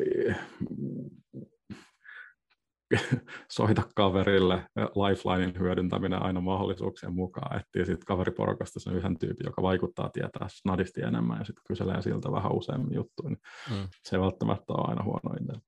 [3.51, 10.09] soita kaverille lifelinein hyödyntäminen aina mahdollisuuksien mukaan, etsii sitten kaveriporukasta sen yhden tyypin, joka vaikuttaa
[10.09, 13.89] tietää snadisti enemmän ja sitten kyselee siltä vähän useammin juttuja, niin mm.
[14.03, 15.61] se ei välttämättä ole aina huono idea.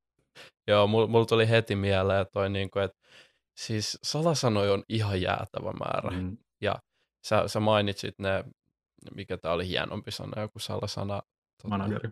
[0.69, 2.99] Joo, mulla mul tuli heti mieleen toi, niin kuin, että
[3.57, 6.11] siis salasanoja on ihan jäätävä määrä.
[6.11, 6.37] Mm.
[6.61, 6.75] Ja
[7.27, 8.45] sä, sä mainitsit ne,
[9.15, 11.23] mikä tämä oli hienompi sana, joku salasana.
[11.63, 12.11] Tota, Manageri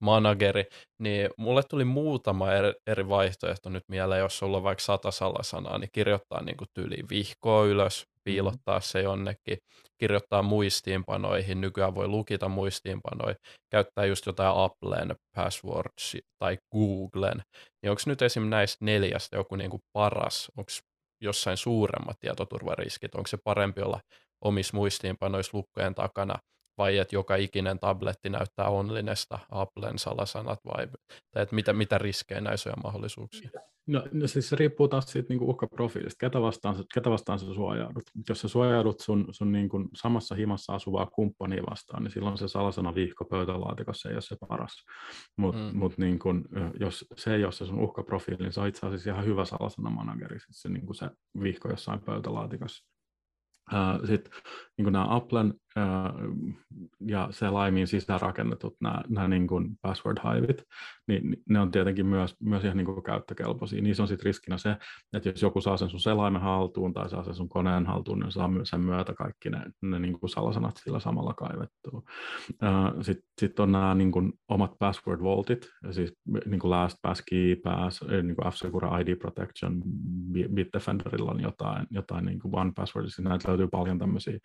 [0.00, 0.64] manageri,
[0.98, 5.78] niin mulle tuli muutama eri, eri vaihtoehto nyt mieleen, jos sulla on vaikka sata salasanaa,
[5.78, 8.20] niin kirjoittaa niin kuin tyyliin vihkoa ylös, mm-hmm.
[8.24, 9.58] piilottaa se jonnekin,
[9.98, 13.34] kirjoittaa muistiinpanoihin, nykyään voi lukita muistiinpanoja,
[13.70, 17.42] käyttää just jotain Applen passwords tai Googlen,
[17.82, 18.42] niin onko nyt esim.
[18.42, 20.70] näistä neljästä joku niin kuin paras, onko
[21.22, 24.00] jossain suuremmat tietoturvariskit, onko se parempi olla
[24.44, 26.38] omissa muistiinpanoissa lukkojen takana
[26.80, 30.88] vai että joka ikinen tabletti näyttää onlinesta Applen salasanat vai
[31.30, 33.50] tai että mitä, mitä riskejä näissä on mahdollisuuksia?
[33.86, 38.02] No, no siis se riippuu taas siitä niin uhkaprofiilista, ketä vastaan, ketä vastaan sä suojaudut.
[38.28, 42.48] Jos sä suojaudut sun, sun niin kuin samassa himassa asuvaa kumppania vastaan, niin silloin se
[42.48, 44.72] salasana vihko pöytälaatikossa ei ole se paras.
[45.36, 45.78] Mutta mm.
[45.78, 46.44] mut niin kuin,
[46.80, 49.90] jos se ei ole se sun uhkaprofiili, niin se on itse asiassa ihan hyvä salasana
[49.90, 51.10] manageri, siis se, niin kuin se
[51.42, 52.90] vihko jossain pöytälaatikossa.
[54.06, 54.32] Sitten
[54.82, 55.54] niin nämä Applen
[57.06, 60.64] ja se laimin sisäänrakennetut nämä, nämä niin kuin password hiveit,
[61.08, 63.82] niin ne on tietenkin myös, myös ihan niin kuin käyttökelpoisia.
[63.82, 64.76] Niissä on sitten riskinä se,
[65.12, 68.32] että jos joku saa sen sun selaimen haltuun tai saa sen sun koneen haltuun, niin
[68.32, 72.02] saa sen myötä kaikki ne, ne niin kuin salasanat sillä samalla kaivettua.
[73.02, 76.12] Sitten sit on nämä niin kuin omat password vaultit, siis
[76.46, 79.82] niin kuin LastPass, KeyPass, niin kuin F-Secure ID Protection,
[80.54, 84.38] Bitdefenderilla on jotain, jotain niin kuin One Password, siis näitä löytyy paljon tämmöisiä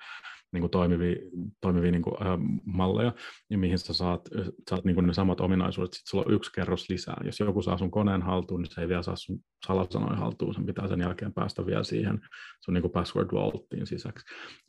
[0.54, 1.16] niin kuin toimivia,
[1.62, 3.14] toimivia niin kuin, äh, malleja,
[3.50, 4.22] ja mihin sä saat,
[4.70, 7.22] saat niin kuin ne samat ominaisuudet, sitten sulla on yksi kerros lisää.
[7.24, 10.66] Jos joku saa sun koneen haltuun, niin se ei vielä saa sun salasanoja haltuun, sen
[10.66, 12.22] pitää sen jälkeen päästä vielä siihen
[12.66, 14.26] sun niin kuin password vaulttiin sisäksi,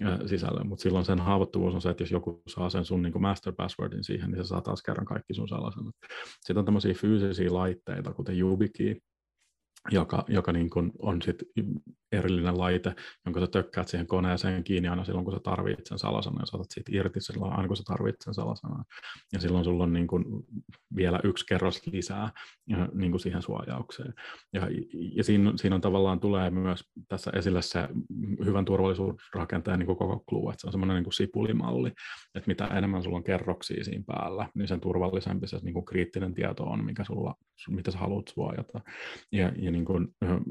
[0.07, 3.13] äh, sisälle, mutta silloin sen haavoittuvuus on se, että jos joku saa sen sun niin
[3.13, 5.95] kuin master passwordin siihen, niin se saa taas kerran kaikki sun salasanat.
[6.41, 8.97] Sitten on tämmöisiä fyysisiä laitteita, kuten YubiKey,
[9.91, 11.37] joka, joka niin kuin on sit
[12.12, 16.43] erillinen laite, jonka sä tökkäät siihen koneeseen kiinni aina silloin, kun sä tarvitset sen salasanan,
[16.43, 18.84] ja saatat siitä irti silloin aina, kun sä tarvitset sen salasanan.
[19.32, 20.24] Ja silloin sulla on niin kuin
[20.97, 22.30] vielä yksi kerros lisää
[22.95, 24.14] niin kuin siihen suojaukseen.
[24.53, 24.68] Ja,
[25.16, 27.89] ja siinä, siinä on tavallaan tulee myös tässä esille se
[28.45, 31.89] hyvän turvallisuusrakenteen niin kuin koko clue, että se on semmoinen niin kuin sipulimalli,
[32.34, 36.34] että mitä enemmän sulla on kerroksia siinä päällä, niin sen turvallisempi se niin kuin kriittinen
[36.34, 37.34] tieto on, mikä sulla,
[37.68, 38.80] mitä sä haluat suojata.
[39.32, 40.09] Ja, ja niin kuin,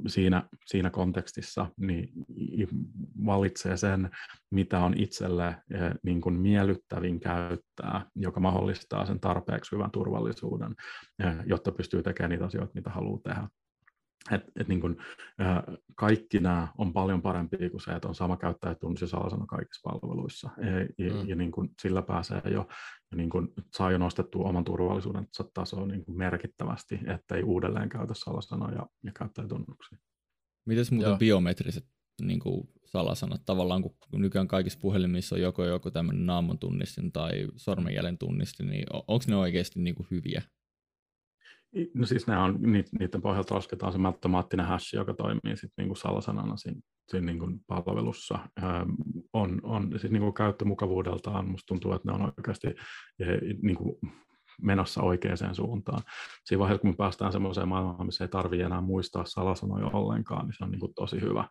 [0.07, 2.09] siinä, siinä kontekstissa niin
[3.25, 4.09] valitsee sen,
[4.51, 5.55] mitä on itselle
[6.03, 10.75] niin kuin miellyttävin käyttää, joka mahdollistaa sen tarpeeksi hyvän turvallisuuden,
[11.45, 13.47] jotta pystyy tekemään niitä asioita, mitä haluaa tehdä.
[14.31, 14.97] Et, et niin kun,
[15.41, 15.63] äh,
[15.95, 20.49] kaikki nämä on paljon parempi kuin se, että on sama käyttäjätunnus ja salasana kaikissa palveluissa.
[20.97, 21.29] Ja, mm.
[21.29, 22.67] ja niin kun sillä pääsee jo,
[23.11, 28.13] ja niin kun saa jo nostettua oman turvallisuuden tasoa niin kun merkittävästi, ettei uudelleen käytä
[28.13, 29.97] salasanoja ja käyttäjätunnuksia.
[30.65, 31.17] Mites muuten Joo.
[31.17, 31.85] biometriset
[32.21, 37.47] niin kuin salasanat tavallaan, kun nykyään kaikissa puhelimissa on joko joku tämmöinen naaman tunnistin tai
[37.55, 40.41] sormenjäljen tunnistin, niin onko ne oikeasti niin kuin hyviä?
[41.93, 42.59] No siis on,
[42.99, 47.39] niiden pohjalta lasketaan se automaattinen hash, joka toimii sitten niin kuin salasanana siinä, siinä niin
[47.39, 48.39] kuin palvelussa.
[48.63, 48.89] Ähm,
[49.33, 52.67] on, on siis niin kuin käyttömukavuudeltaan, musta tuntuu, että ne on oikeasti
[53.61, 53.95] niin kuin
[54.61, 56.01] menossa oikeaan suuntaan.
[56.45, 60.53] Siinä vaiheessa, kun me päästään semmoiseen maailmaan, missä ei tarvitse enää muistaa salasanoja ollenkaan, niin
[60.57, 61.47] se on niin kuin tosi hyvä.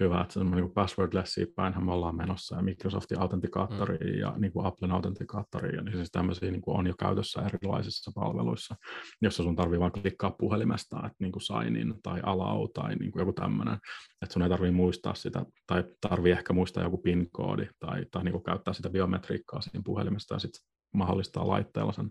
[0.00, 4.18] hyvä että se niin passwordlessia päinhän me ollaan menossa, ja Microsoftin autentikaattori mm.
[4.18, 8.10] ja niin kuin Applen autentikaattori, ja niin siis tämmöisiä niin kuin on jo käytössä erilaisissa
[8.14, 8.74] palveluissa,
[9.22, 13.12] jossa sun tarvii vain klikkaa puhelimesta, että niin kuin sign in tai allow tai niin
[13.12, 13.74] kuin joku tämmöinen,
[14.22, 18.32] että sun ei tarvii muistaa sitä, tai tarvii ehkä muistaa joku PIN-koodi, tai, tai niin
[18.32, 22.10] kuin käyttää sitä biometriikkaa siinä puhelimesta, ja sitten mahdollistaa laitteella sen,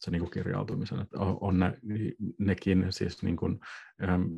[0.00, 1.00] sen niin kuin kirjautumisen.
[1.00, 1.78] Että on ne,
[2.38, 3.60] nekin siis niin kuin,
[4.08, 4.28] äm,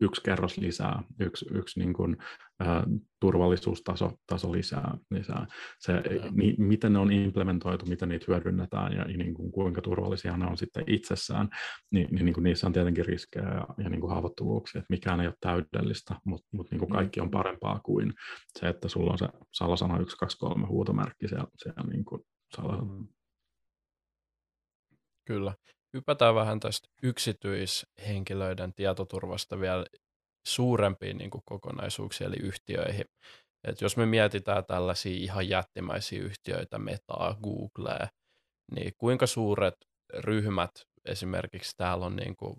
[0.00, 2.16] yksi kerros lisää, yksi, yksi niin kuin,
[2.62, 2.82] ä,
[3.20, 4.94] turvallisuustaso taso lisää.
[5.10, 5.46] lisää.
[5.78, 5.92] Se,
[6.30, 10.56] ni, miten ne on implementoitu, miten niitä hyödynnetään ja niin kuin, kuinka turvallisia ne on
[10.56, 11.48] sitten itsessään,
[11.90, 15.20] niin, niin, niin kuin niissä on tietenkin riskejä ja, ja niin kuin haavoittuvuuksia, että mikään
[15.20, 18.12] ei ole täydellistä, mutta, mutta niin kuin kaikki on parempaa kuin
[18.58, 22.22] se, että sulla on se salasana 1, 2, 3 huutomerkki siellä, siellä niin kuin
[22.56, 23.04] salasana.
[25.26, 25.54] Kyllä.
[25.94, 29.86] Hypätään vähän tästä yksityishenkilöiden tietoturvasta vielä
[30.46, 33.04] suurempiin niin kuin kokonaisuuksiin, eli yhtiöihin.
[33.64, 38.08] Et jos me mietitään tällaisia ihan jättimäisiä yhtiöitä, Metaa, Googlea,
[38.74, 39.74] niin kuinka suuret
[40.18, 40.70] ryhmät
[41.04, 42.56] esimerkiksi täällä on niin kuin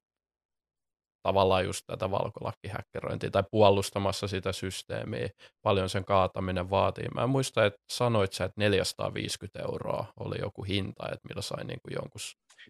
[1.23, 5.29] tavallaan just tätä valkolakkihäkkerointia tai puolustamassa sitä systeemiä,
[5.61, 7.07] paljon sen kaataminen vaatii.
[7.15, 11.79] Mä muistan, että sanoit sä, että 450 euroa oli joku hinta, että millä sai niin
[11.81, 12.21] kuin jonkun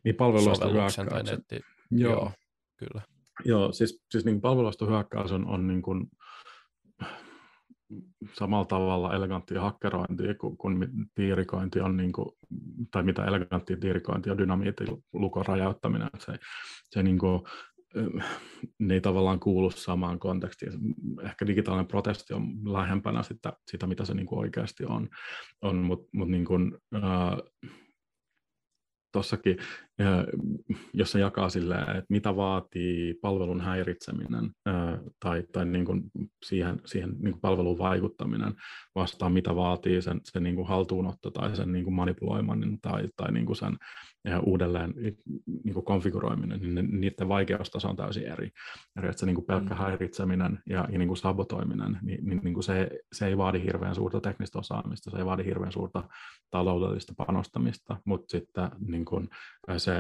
[0.04, 0.16] niin
[0.56, 1.60] sovelluksen tai netti.
[1.92, 2.12] Joo.
[2.14, 2.32] Joo,
[2.78, 3.02] kyllä.
[3.46, 6.08] Joo, siis, siis niin palveluista hyökkäys on, on niin kuin
[8.34, 12.30] samalla tavalla eleganttia hakkerointia kuin, kuin tiirikointi on, niin kuin,
[12.92, 16.10] tai mitä eleganttia tiirikointi on dynamiitin lukon rajoittaminen.
[16.20, 16.34] Se,
[16.90, 17.42] se niin kuin,
[18.80, 20.72] ne ei tavallaan kuulu samaan kontekstiin.
[21.24, 25.10] Ehkä digitaalinen protesti on lähempänä sitä, sitä mitä se niin kuin oikeasti on,
[25.62, 26.46] on mutta mut niin
[26.96, 27.38] äh,
[29.12, 29.58] tuossakin,
[30.94, 34.52] jos se jakaa silleen, että mitä vaatii palvelun häiritseminen
[35.20, 36.04] tai, tai niin kuin
[36.46, 38.54] siihen, siihen niin kuin palveluun vaikuttaminen
[38.96, 43.32] vastaan, mitä vaatii sen, sen niin kuin haltuunotto tai sen niin kuin manipuloiminen tai, tai
[43.32, 43.78] niin kuin sen
[44.46, 44.94] uudelleen
[45.64, 48.52] niin kuin konfiguroiminen, niin niiden vaikeustaso on täysin eri.
[49.00, 49.78] Eli että se niin kuin pelkkä mm.
[49.78, 53.96] häiritseminen ja, ja niin kuin sabotoiminen, niin, niin, niin kuin se, se ei vaadi hirveän
[53.96, 56.04] suurta teknistä osaamista, se ei vaadi hirveän suurta
[56.50, 59.30] taloudellista panostamista, mutta sitten niin kuin
[59.78, 59.91] se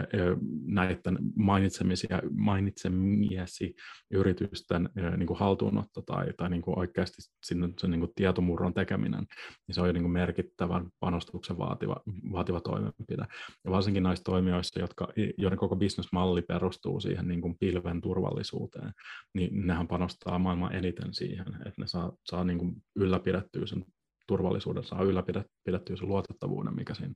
[0.65, 3.75] näiden mainitsemisia, mainitsemiesi
[4.11, 9.25] yritysten niin kuin haltuunotto tai, tai niin kuin oikeasti sinne, sen niin kuin tietomurron tekeminen,
[9.67, 11.95] niin se on jo niin kuin merkittävän panostuksen vaativa,
[12.31, 13.25] vaativa toimenpide.
[13.65, 18.91] Ja varsinkin näissä toimijoissa, jotka, joiden koko bisnesmalli perustuu siihen niin kuin pilven turvallisuuteen,
[19.33, 23.85] niin nehän panostaa maailman eniten siihen, että ne saa, saa niin kuin ylläpidettyä sen
[24.27, 27.13] turvallisuuden, saa ylläpidettyä sen luotettavuuden, mikä siinä,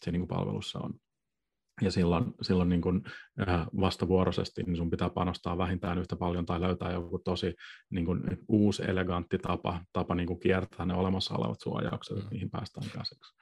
[0.00, 0.94] siinä niin kuin palvelussa on.
[1.82, 3.02] Ja silloin, silloin niin kuin,
[3.48, 7.54] äh, vastavuoroisesti niin sun pitää panostaa vähintään yhtä paljon tai löytää joku tosi
[7.90, 12.28] niin kuin, uusi elegantti tapa, tapa niin kuin kiertää ne olemassa olevat suojaukset, mm.
[12.30, 13.34] niihin päästään käsiksi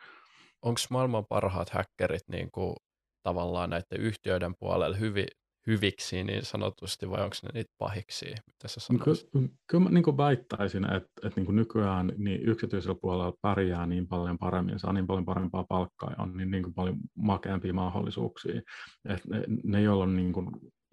[0.63, 2.77] onko maailman parhaat häkkerit niin kuin,
[3.23, 5.27] tavallaan näiden yhtiöiden puolella hyvin,
[5.67, 8.27] hyviksi niin sanotusti, vai onko ne niitä pahiksi?
[8.27, 9.31] Mitä sä sanoisit?
[9.33, 14.39] Ky- kyllä mä niin väittäisin, että, että niin nykyään niin yksityisellä puolella pärjää niin paljon
[14.39, 18.63] paremmin, saa niin paljon parempaa palkkaa ja on niin, niin kuin paljon makeampia mahdollisuuksia.
[19.09, 20.51] Että ne, ne, joilla on niin kuin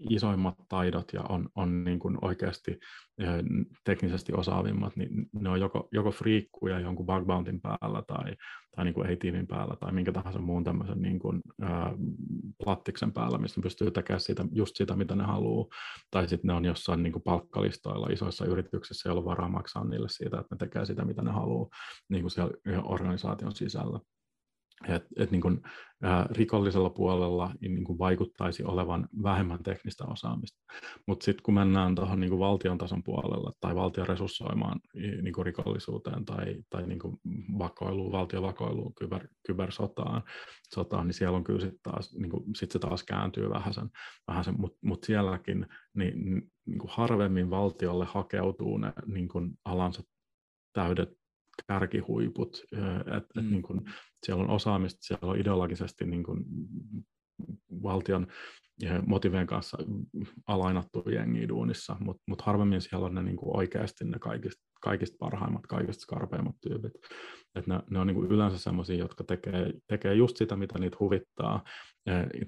[0.10, 2.80] isoimmat taidot ja on, on niin kuin oikeasti
[3.84, 8.36] teknisesti osaavimmat, niin ne on joko, joko friikkuja jonkun bug bountyn päällä tai,
[8.76, 11.94] tai niin kuin ei-tiimin päällä tai minkä tahansa muun tämmöisen niin kuin, ää,
[12.64, 15.68] plattiksen päällä, mistä ne pystyy tekemään siitä, just sitä, mitä ne haluaa.
[16.12, 20.10] Tai sitten ne on jossain niin kuin palkkalistoilla isoissa yrityksissä, joilla on varaa maksaa niille
[20.10, 21.70] siitä, että ne tekee sitä, mitä ne haluaa
[22.10, 24.00] niin kuin siellä organisaation sisällä
[24.88, 25.62] että et niin kuin,
[26.06, 30.60] ä, rikollisella puolella niin kuin vaikuttaisi olevan vähemmän teknistä osaamista.
[31.08, 36.56] Mutta sitten kun mennään tuohon niin valtion tason puolella tai valtion resurssoimaan niin rikollisuuteen tai,
[36.70, 37.18] tai niin kuin
[37.58, 40.24] vakoiluun, kyber, kybersotaan,
[40.74, 43.90] sotaan, niin siellä on kyllä sitten taas, niin kuin, sit se taas kääntyy vähän sen,
[44.28, 46.52] vähän sen mutta mut sielläkin niin, niin
[46.88, 49.30] harvemmin valtiolle hakeutuu ne niin
[49.66, 50.04] alansa
[50.74, 51.19] täydet
[51.68, 52.62] kärkihuiput,
[53.18, 53.44] että mm.
[53.44, 53.82] et niin kuin,
[54.26, 56.46] siellä on osaamista, siellä on ideologisesti niin kuin,
[57.84, 58.28] valtion
[59.08, 59.78] motiveen kanssa
[60.48, 65.18] alainattu jengi duunissa, mutta mut harvemmin siellä on ne niin kuin oikeasti ne kaikista, kaikista
[65.20, 66.92] parhaimmat, kaikista skarpeimmat tyypit.
[67.56, 70.98] Et ne, ne on niin kuin yleensä sellaisia, jotka tekee, tekee just sitä, mitä niitä
[71.00, 71.64] huvittaa,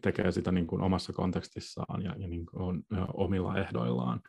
[0.02, 2.84] tekee sitä niin kuin omassa kontekstissaan ja, ja niin kuin on,
[3.14, 4.22] omilla ehdoillaan,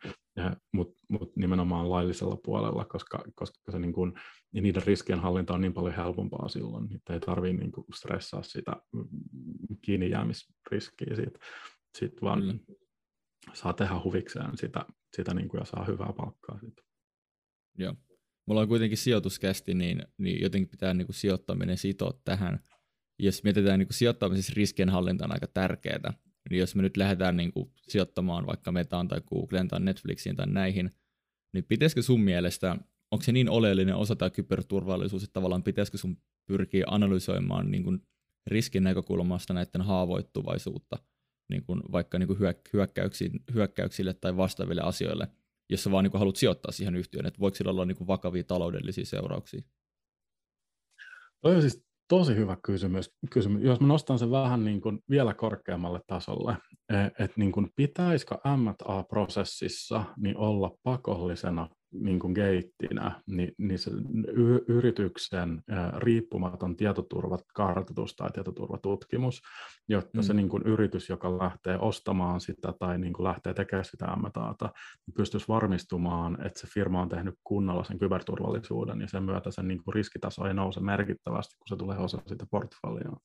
[0.72, 4.12] mutta mut nimenomaan laillisella puolella, koska, koska se niin kuin,
[4.53, 8.43] ja niiden riskien hallinta on niin paljon helpompaa silloin, että ei tarvitse niin kuin stressaa
[8.43, 9.09] sitä mm,
[9.83, 11.39] kiinni jäämisriskiä siitä,
[11.99, 12.59] siitä vaan mm.
[13.53, 16.83] saa tehdä huvikseen sitä, sitä niin kuin, ja saa hyvää palkkaa siitä.
[17.78, 17.95] Joo.
[18.47, 22.61] Mulla on kuitenkin sijoituskästi, niin, niin jotenkin pitää niin kuin sijoittaminen sitoa tähän.
[23.18, 26.12] Jos mietitään niin kuin sijoittamisessa riskienhallinta on aika tärkeää,
[26.51, 30.47] niin jos me nyt lähdetään niin kuin sijoittamaan vaikka Metaan tai Googleen tai Netflixiin tai
[30.47, 30.90] näihin,
[31.55, 32.76] niin pitäisikö sun mielestä,
[33.11, 36.16] onko se niin oleellinen osa tämä kyberturvallisuus, että tavallaan pitäisikö sun
[36.47, 38.03] pyrkiä analysoimaan niin kuin
[38.47, 40.99] riskin näkökulmasta näiden haavoittuvaisuutta,
[41.51, 42.38] niin kuin vaikka niin kuin
[43.55, 45.28] hyökkäyksille tai vastaaville asioille,
[45.70, 49.05] jos sä vaan niin haluat sijoittaa siihen yhtiöön, että voiko sillä olla niin vakavia taloudellisia
[49.07, 49.62] seurauksia?
[51.40, 53.11] Toi on siis tosi hyvä kysymys.
[53.30, 53.62] kysymys.
[53.62, 56.57] Jos mä nostan sen vähän niin kuin vielä korkeammalle tasolle,
[56.88, 63.90] e, että niin pitäisikö M&A-prosessissa niin olla pakollisena niin kuin geittinä, niin, niin se
[64.68, 65.62] yrityksen
[65.97, 69.43] riippumaton tietoturvakartoitus tai tietoturvatutkimus,
[69.88, 70.22] jotta mm.
[70.22, 74.70] se niin kuin yritys, joka lähtee ostamaan sitä tai niin kuin lähtee tekemään sitä M&Ata,
[75.07, 79.68] niin pystyisi varmistumaan, että se firma on tehnyt kunnolla sen kyberturvallisuuden ja sen myötä sen
[79.68, 83.16] niin kuin riskitaso ei nouse merkittävästi, kun se tulee osa sitä portfolioa.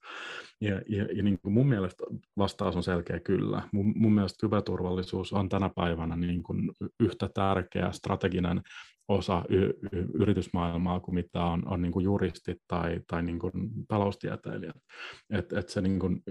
[0.61, 2.03] Ja, ja, ja niin kuin mun mielestä
[2.37, 3.61] vastaus on selkeä kyllä.
[3.73, 9.73] Mun, mun mielestä kyberturvallisuus on tänä päivänä niin kuin yhtä tärkeä strateginen enemmän osa y-
[9.91, 13.51] y- yritysmaailmaa kuin mitä on, on niin kuin juristit tai, tai niin kuin
[13.87, 14.75] taloustieteilijät.
[15.29, 16.23] Et, et se niin kuin,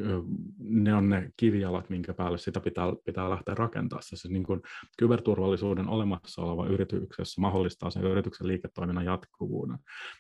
[0.59, 4.03] ne on ne kivijalat, minkä päälle sitä pitää, pitää lähteä rakentamaan.
[4.03, 4.61] Se niin kuin
[4.99, 9.79] kyberturvallisuuden olemassa oleva yrityksessä mahdollistaa sen yrityksen liiketoiminnan jatkuvuuden.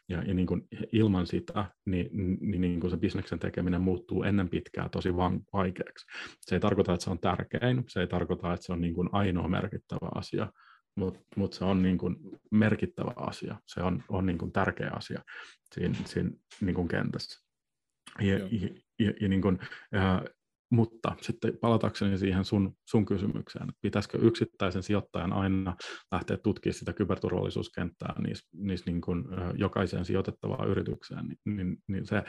[0.09, 2.09] Ja, ja niin kuin ilman sitä niin,
[2.41, 5.17] niin, niin kuin se bisneksen tekeminen muuttuu ennen pitkää tosi
[5.53, 6.07] vaikeaksi.
[6.41, 9.09] Se ei tarkoita, että se on tärkein, se ei tarkoita, että se on niin kuin
[9.13, 10.49] ainoa merkittävä asia,
[10.97, 12.17] mutta mut se on niin kuin
[12.51, 15.23] merkittävä asia, se on, on niin kuin tärkeä asia
[15.75, 16.31] siinä, siinä
[16.61, 17.47] niin kuin kentässä.
[18.21, 18.69] Ja, ja,
[18.99, 19.59] ja, ja niin kuin,
[19.95, 20.21] äh,
[20.71, 25.77] mutta sitten palatakseni siihen sun, sun kysymykseen, että pitäisikö yksittäisen sijoittajan aina
[26.13, 29.25] lähteä tutkimaan sitä kyberturvallisuuskenttää niissä, niissä niin kuin,
[29.59, 32.23] jokaiseen sijoitettavaan yritykseen, niin, niin, niin se,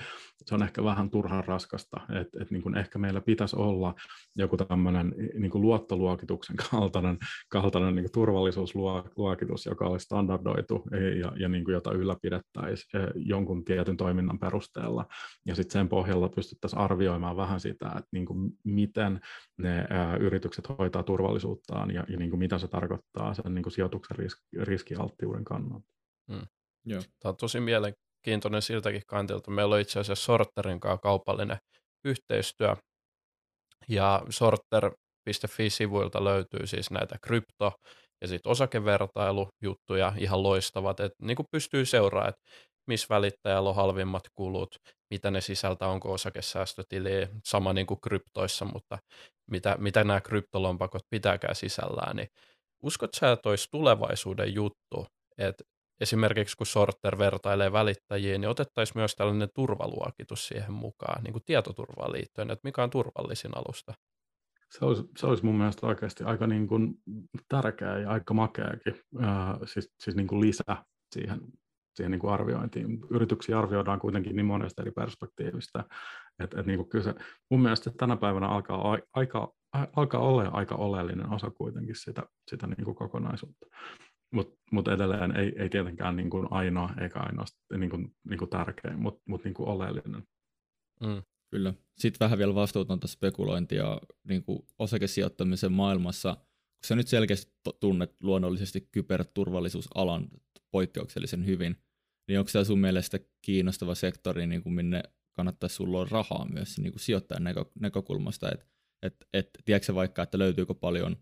[0.45, 3.95] se on ehkä vähän turhan raskasta, että et niin kuin ehkä meillä pitäisi olla
[4.35, 7.17] joku tämmöinen niin kuin luottoluokituksen kaltainen,
[7.49, 10.83] kaltainen niin kuin turvallisuusluokitus, joka olisi standardoitu
[11.19, 15.05] ja, ja niin kuin jota ylläpidettäisiin jonkun tietyn toiminnan perusteella,
[15.45, 19.21] ja sitten sen pohjalla pystyttäisiin arvioimaan vähän sitä, että niin kuin miten
[19.57, 23.73] ne ää, yritykset hoitaa turvallisuuttaan ja, ja niin kuin mitä se tarkoittaa sen niin kuin
[23.73, 25.87] sijoituksen risk, riskialttiuden kannalta.
[26.29, 26.47] Mm.
[26.85, 27.01] Joo.
[27.01, 29.51] Tämä on tosi mielenkiintoinen siltäkin kantilta.
[29.51, 31.57] Meillä on itse asiassa Sorterin kanssa kaupallinen
[32.05, 32.75] yhteistyö,
[33.89, 37.73] ja sorter.fi-sivuilta löytyy siis näitä krypto-
[38.21, 42.41] ja sitten osakevertailujuttuja, ihan loistavat, että niin pystyy seuraamaan, että
[42.87, 44.75] missä välittäjällä on halvimmat kulut,
[45.09, 48.97] mitä ne sisältää, onko osakesäästötili sama niin kuin kryptoissa, mutta
[49.51, 52.27] mitä, mitä nämä kryptolompakot pitääkään sisällään, niin
[52.83, 55.05] uskot sä, että olisi tulevaisuuden juttu,
[55.37, 55.63] että
[56.01, 62.11] esimerkiksi kun Sorter vertailee välittäjiin, niin otettaisiin myös tällainen turvaluokitus siihen mukaan, niin kuin tietoturvaan
[62.11, 63.93] liittyen, että mikä on turvallisin alusta?
[64.71, 66.95] Se olisi, se olisi mun mielestä oikeasti aika niin kuin
[67.49, 70.63] tärkeä ja aika makeakin, äh, siis, siis niin kuin lisä
[71.13, 71.39] siihen
[71.97, 72.99] siihen niin kuin arviointiin.
[73.09, 75.79] Yrityksiä arvioidaan kuitenkin niin monesta eri perspektiivistä,
[76.43, 77.15] että, että niin kuin kyllä se,
[77.51, 79.53] mun mielestä tänä päivänä alkaa, aika,
[79.95, 83.65] alkaa olla aika oleellinen osa kuitenkin sitä, sitä niin kuin kokonaisuutta.
[84.33, 88.49] Mutta mut edelleen ei, ei tietenkään niin kuin ainoa eikä ainoastaan niin kuin, niin kuin
[88.49, 90.23] tärkein, mutta mut niin oleellinen.
[91.01, 91.23] Mm.
[91.51, 91.73] Kyllä.
[91.97, 98.89] Sitten vähän vielä vastuutonta spekulointia niin kuin osakesijoittamisen maailmassa, kun sä nyt selkeästi tunnet luonnollisesti
[98.91, 100.27] kyberturvallisuusalan
[100.71, 101.75] poikkeuksellisen hyvin,
[102.27, 105.03] niin onko tämä sun mielestä kiinnostava sektori, niin kuin minne
[105.33, 108.65] kannattaisi sulla olla rahaa myös niin kuin sijoittajan näkö, näkökulmasta, että
[109.03, 111.15] et, et, tiedätkö vaikka, että löytyykö paljon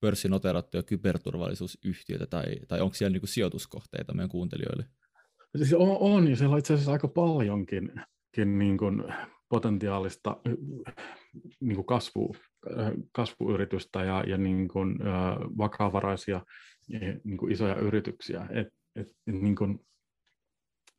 [0.00, 4.84] pörssinoterattuja kyberturvallisuusyhtiöitä tai, tai onko siellä niin kuin sijoituskohteita meidän kuuntelijoille?
[5.56, 7.92] Siis on, on ja siellä on itse asiassa aika paljonkin
[8.44, 9.04] niin kuin
[9.48, 10.36] potentiaalista
[11.60, 12.36] niin kuin kasvu,
[13.12, 14.98] kasvuyritystä ja, ja niin kuin,
[15.58, 16.40] vakavaraisia
[17.24, 18.46] niin kuin isoja yrityksiä.
[18.50, 19.80] Et, et, niin kuin,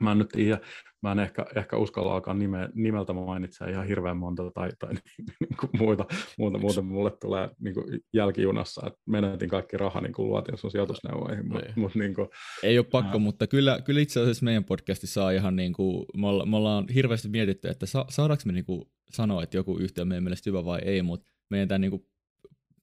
[0.04, 0.60] mä en nyt tiedä,
[1.04, 4.94] mä en ehkä, ehkä uskalla alkaa nime, nimeltä mainitsemaan ihan hirveän monta tai, tai
[5.40, 6.06] niin kuin muuta,
[6.38, 11.48] muuta mulle tulee niin kuin jälkijunassa, että menetin kaikki raha niin kuin luotiin sun sijoitusneuvoihin.
[11.48, 11.74] Mut, niin.
[11.76, 12.28] mut, niin kuin,
[12.64, 13.24] Ei ole pakko, ää...
[13.24, 16.86] mutta kyllä, kyllä itse asiassa meidän podcastissa saa ihan niin kuin, me, olla, me ollaan
[16.88, 20.50] hirveästi mietitty, että sa, saadaanko me niin kuin sanoa, että joku yhtiö on meidän mielestä
[20.50, 22.06] hyvä vai ei, mutta meidän tämän niin kuin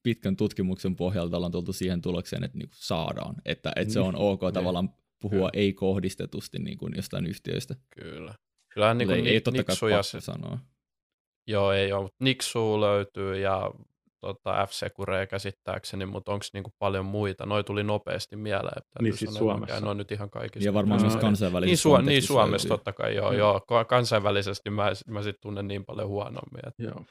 [0.03, 4.15] pitkän tutkimuksen pohjalta ollaan tultu siihen tulokseen, että niin kuin saadaan, että, että se on
[4.15, 4.53] ok niin.
[4.53, 4.89] tavallaan
[5.21, 5.49] puhua Kyllä.
[5.53, 7.75] ei kohdistetusti niin kuin jostain yhtiöistä.
[7.89, 8.33] Kyllä.
[8.73, 10.21] Kyllähän niin kuin ei, ei totta kai se...
[10.21, 10.59] sanoa.
[11.47, 13.71] Joo, ei ole, mutta Nixu löytyy ja
[14.21, 17.45] tota, f Secure käsittääkseni, mutta onko niinku paljon muita?
[17.45, 18.77] Noi tuli nopeasti mieleen.
[18.77, 19.79] Että niin siis Suomessa.
[19.79, 20.67] Ne on nyt ihan kaikista.
[20.67, 21.89] Ja varmaan myös kansainvälisesti.
[21.89, 22.77] Niin, Su- niin Suomessa löytyy.
[22.77, 23.31] totta kai, joo.
[23.31, 23.37] Mm.
[23.37, 23.61] joo.
[23.87, 26.67] Kansainvälisesti mä, mä sitten tunnen niin paljon huonommin.
[26.67, 26.83] Että...
[26.83, 27.05] Joo.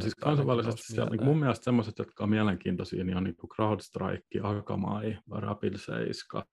[0.00, 4.40] Siis kansainvälisesti siellä, niin mun mielestä semmoiset, jotka on mielenkiintoisia, niin on niin kuin CrowdStrike,
[4.42, 6.44] Akamai, Rapid 7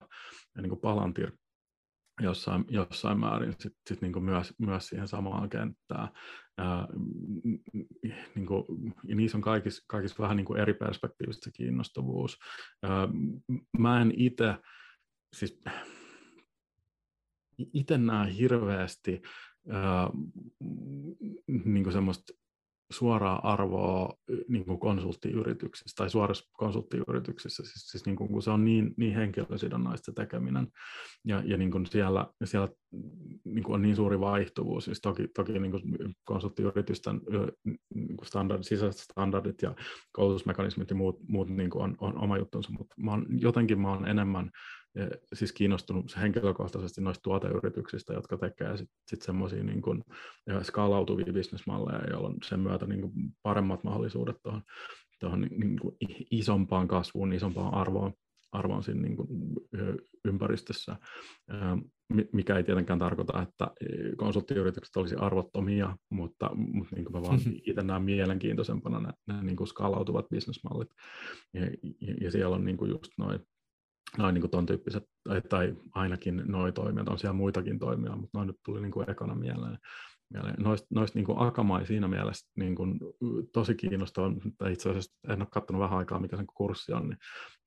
[0.56, 1.32] ja niin kuin Palantir.
[2.22, 6.10] Jossain, jossain määrin sit, sit niin myös, myös siihen samaan kenttään.
[6.58, 6.88] Ää,
[8.36, 8.64] niin kuin,
[9.04, 12.38] ja niissä on kaikissa, kaikissa vähän niin kuin eri perspektiivistä se kiinnostavuus.
[12.84, 13.08] Ää,
[13.78, 14.56] mä en itse,
[15.36, 15.62] siis
[17.98, 19.22] näe hirveästi
[19.70, 20.10] ää,
[21.66, 22.34] niin kuin semmoista
[22.92, 24.14] suoraa arvoa
[24.48, 29.16] niin kuin konsulttiyrityksissä tai suorassa konsulttiyrityksissä, siis, siis niin kuin, kun se on niin, niin
[29.16, 30.68] henkilösidonnaista tekeminen
[31.26, 32.68] ja, ja niin kuin siellä, siellä
[33.46, 37.22] niin kuin on niin suuri vaihtuvuus, siis toki, toki niin kuin konsulttiyritysten
[37.96, 39.76] niin kuin standard, sisäiset standardit ja
[40.12, 43.90] koulutusmekanismit ja muut, muut niin kuin on, on oma juttunsa, mutta mä oon, jotenkin mä
[43.90, 44.52] oon enemmän
[45.34, 50.04] siis kiinnostunut henkilökohtaisesti noista tuoteyrityksistä, jotka tekee sitten sit semmoisia niin kuin,
[50.64, 54.62] skaalautuvia bisnesmalleja, jolloin sen myötä niin kuin paremmat mahdollisuudet tuohon,
[55.20, 55.96] tuohon niin kuin
[56.32, 58.14] isompaan kasvuun, isompaan arvoon,
[58.52, 59.28] arvoon siinä niin kuin
[60.26, 60.96] ympäristössä,
[62.34, 63.68] mikä ei tietenkään tarkoita, että
[64.18, 69.56] konsulttiyritykset olisi arvottomia, mutta, mutta niin kuin mä vaan itse näen mielenkiintoisempana nämä, nämä niin
[69.56, 70.90] kuin skaalautuvat bisnesmallit.
[71.54, 71.62] Ja,
[72.02, 73.40] ja, ja siellä on niin kuin just noin
[74.18, 75.04] noin niin ton tyyppiset,
[75.50, 79.36] tai, ainakin noin toimijat, on siellä muitakin toimia, mutta noin nyt tuli niin kuin ekana
[79.36, 79.78] mieleen.
[80.34, 80.56] mieleen.
[80.60, 83.00] Noista, noist niin kuin Akamai siinä mielessä niin kuin,
[83.54, 87.18] tosi kiinnostava, tai itse asiassa en ole katsonut vähän aikaa, mikä sen kurssi on, niin,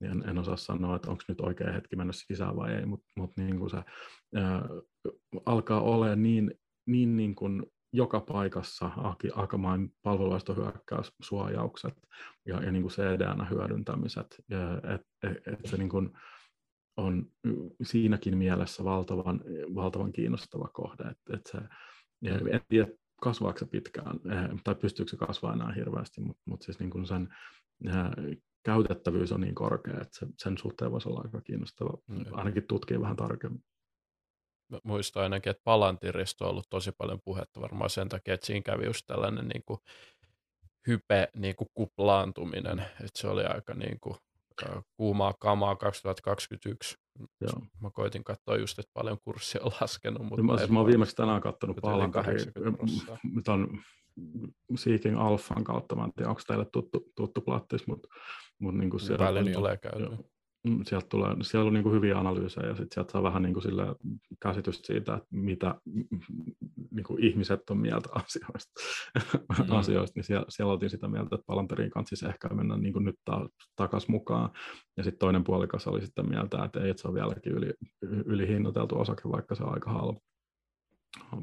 [0.01, 3.07] niin en, en osaa sanoa, että onko nyt oikea hetki mennä sisään vai ei, mutta
[3.17, 3.83] mut niin kuin se
[4.35, 4.69] ää,
[5.47, 6.55] alkaa olla niin,
[6.87, 7.63] niin, niin kuin
[7.93, 8.91] joka paikassa
[9.35, 11.95] Akamain palveluistohyökkäyssuojaukset
[12.47, 14.37] ja, ja niin kuin CDN-hyödyntämiset,
[14.95, 16.11] että et, et se niin kuin
[16.97, 17.27] on
[17.83, 19.41] siinäkin mielessä valtavan,
[19.75, 21.59] valtavan kiinnostava kohde, että et se,
[22.51, 22.89] en tiedä,
[23.23, 27.07] kasvaako se pitkään, eh, tai pystyykö se kasvaa enää hirveästi, mutta mut siis niin kuin
[27.07, 27.29] sen
[27.87, 32.25] eh, käytettävyys on niin korkea, että se, sen suhteen voisi olla aika kiinnostava, mm.
[32.33, 33.65] ainakin tutkia vähän tarkemmin
[34.85, 38.85] muistan ainakin, että Palantirista on ollut tosi paljon puhetta varmaan sen takia, että siinä kävi
[38.85, 39.81] just tällainen niin kuin
[40.87, 44.17] hype niin kuin kuplaantuminen, että se oli aika niin kuin,
[44.97, 46.97] kuumaa kamaa 2021.
[47.41, 47.67] Joo.
[47.81, 50.23] Mä koitin katsoa just, että paljon kurssi on laskenut.
[50.23, 52.45] Mutta mä, siis mä oon viimeksi tänään katsonut Palantiria,
[53.49, 58.09] on Seeking Alphan kautta, mä en tiedä, onko teille tuttu, tuttu plattis, mutta,
[58.59, 60.21] mutta niin kuin siellä, Välillä tulee käynyt.
[60.65, 63.53] Mm, sieltä tulee, siellä on niin kuin hyviä analyysejä ja sitten sieltä saa vähän niin
[63.53, 63.83] kuin sille
[64.43, 65.75] käsitystä siitä, että mitä
[66.91, 68.73] niin kuin ihmiset on mieltä asioista,
[69.59, 69.77] mm.
[69.77, 73.05] asioista niin siellä, siellä oltiin sitä mieltä, että Palanteriin kanssa siis ehkä mennä niin kuin
[73.05, 74.51] nyt ta- takaisin mukaan.
[74.97, 79.01] Ja sitten toinen puolikas oli sitten mieltä, että ei, että se on vieläkin yli, ylihinnoiteltu
[79.01, 80.30] osake, vaikka se on aika halpa.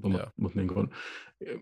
[0.04, 0.90] Mutta mut niin kun,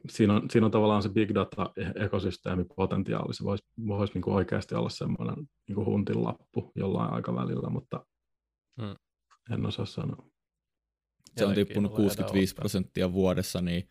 [0.10, 5.36] siinä, on, siinä on tavallaan se big data-ekosysteemipotentiaali, se voisi vois niin oikeasti olla semmoinen
[5.68, 8.06] niin huntin lappu jollain aikavälillä, mutta
[8.82, 8.96] hmm.
[9.52, 10.26] en osaa sanoa.
[11.38, 13.90] Se on tippunut 65 prosenttia vuodessa, niin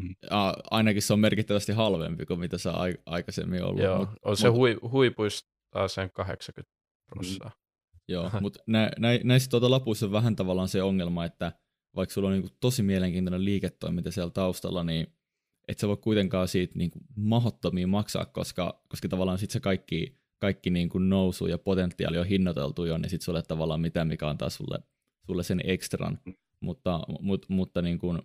[0.00, 0.14] hmm.
[0.30, 2.74] a, ainakin se on merkittävästi halvempi kuin mitä se on
[3.06, 3.82] aikaisemmin ollut.
[3.82, 5.48] Joo, mut, on se mut, hui, huipuista
[5.86, 6.74] sen 80
[7.06, 7.50] prosenttia.
[7.50, 8.04] Hmm.
[8.08, 11.52] Joo, mutta nä, nä, näissä tuota lapuissa on vähän tavallaan se ongelma, että–
[11.96, 15.06] vaikka sulla on niin kuin tosi mielenkiintoinen liiketoiminta siellä taustalla, niin
[15.68, 20.18] et sä voi kuitenkaan siitä niin kuin mahottomia maksaa, koska, koska tavallaan sitten se kaikki,
[20.38, 24.28] kaikki niin kuin nousu ja potentiaali on hinnoiteltu jo, niin sitten sulle tavallaan mitään, mikä
[24.28, 24.78] antaa sulle,
[25.26, 26.18] sulle sen ekstran.
[26.60, 28.22] Mutta, mutta, mutta niin kuin,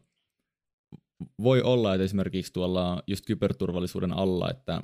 [1.43, 4.84] voi olla, että esimerkiksi tuolla just kyberturvallisuuden alla, että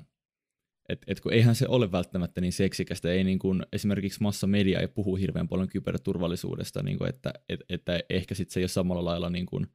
[0.89, 4.87] et, et kun eihän se ole välttämättä niin seksikästä, ei niin kuin, esimerkiksi massamedia ei
[4.87, 9.05] puhu hirveän paljon kyberturvallisuudesta, niin kuin, että, et, että ehkä sitten se ei ole samalla
[9.05, 9.67] lailla, niin kuin,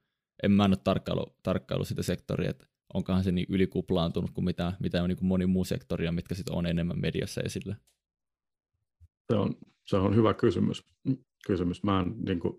[0.42, 4.72] en mä en ole tarkkailu, tarkkailu sitä sektoria, että onkohan se niin ylikuplaantunut kuin mitä,
[4.80, 7.76] mitä on niin kuin moni muu sektori, ja mitkä sitten on enemmän mediassa esillä.
[9.32, 9.54] Se on,
[9.86, 10.84] se on hyvä kysymys.
[11.46, 11.82] kysymys.
[11.82, 12.56] Mä, en, niin kuin,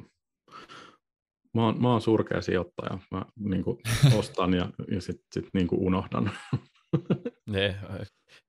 [1.54, 3.00] mä, oon, mä oon surkea sijoittaja.
[3.12, 3.78] Mä niin kuin,
[4.20, 6.32] ostan ja, ja sitten sit, niin kuin unohdan.
[7.50, 7.80] Ne,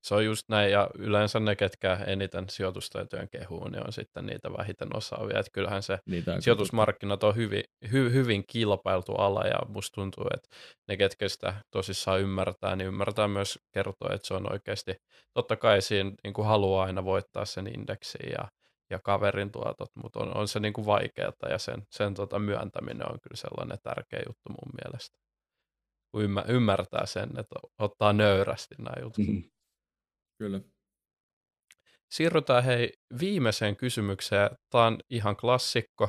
[0.03, 4.53] se on just näin, ja yleensä ne, ketkä eniten sijoitustaitojen kehuu, niin on sitten niitä
[4.59, 5.39] vähiten osaavia.
[5.39, 10.24] Että kyllähän se niitä on sijoitusmarkkinat on hyvin, hy, hyvin kilpailtu ala, ja musta tuntuu,
[10.35, 10.49] että
[10.89, 14.95] ne, ketkä sitä tosissaan ymmärtää, niin ymmärtää myös kertoa, että se on oikeasti,
[15.35, 18.49] totta kai siinä niin kuin haluaa aina voittaa sen indeksiin ja,
[18.91, 23.12] ja kaverin tuotot, mutta on, on se niin kuin vaikeaa, ja sen, sen tota myöntäminen
[23.12, 25.22] on kyllä sellainen tärkeä juttu mun mielestä
[26.12, 29.18] kun ymmärtää sen, että ottaa nöyrästi nämä jutut.
[29.18, 29.51] Mm-hmm.
[30.43, 30.61] Kyllä.
[32.11, 34.51] Siirrytään hei viimeiseen kysymykseen.
[34.70, 36.09] Tämä on ihan klassikko.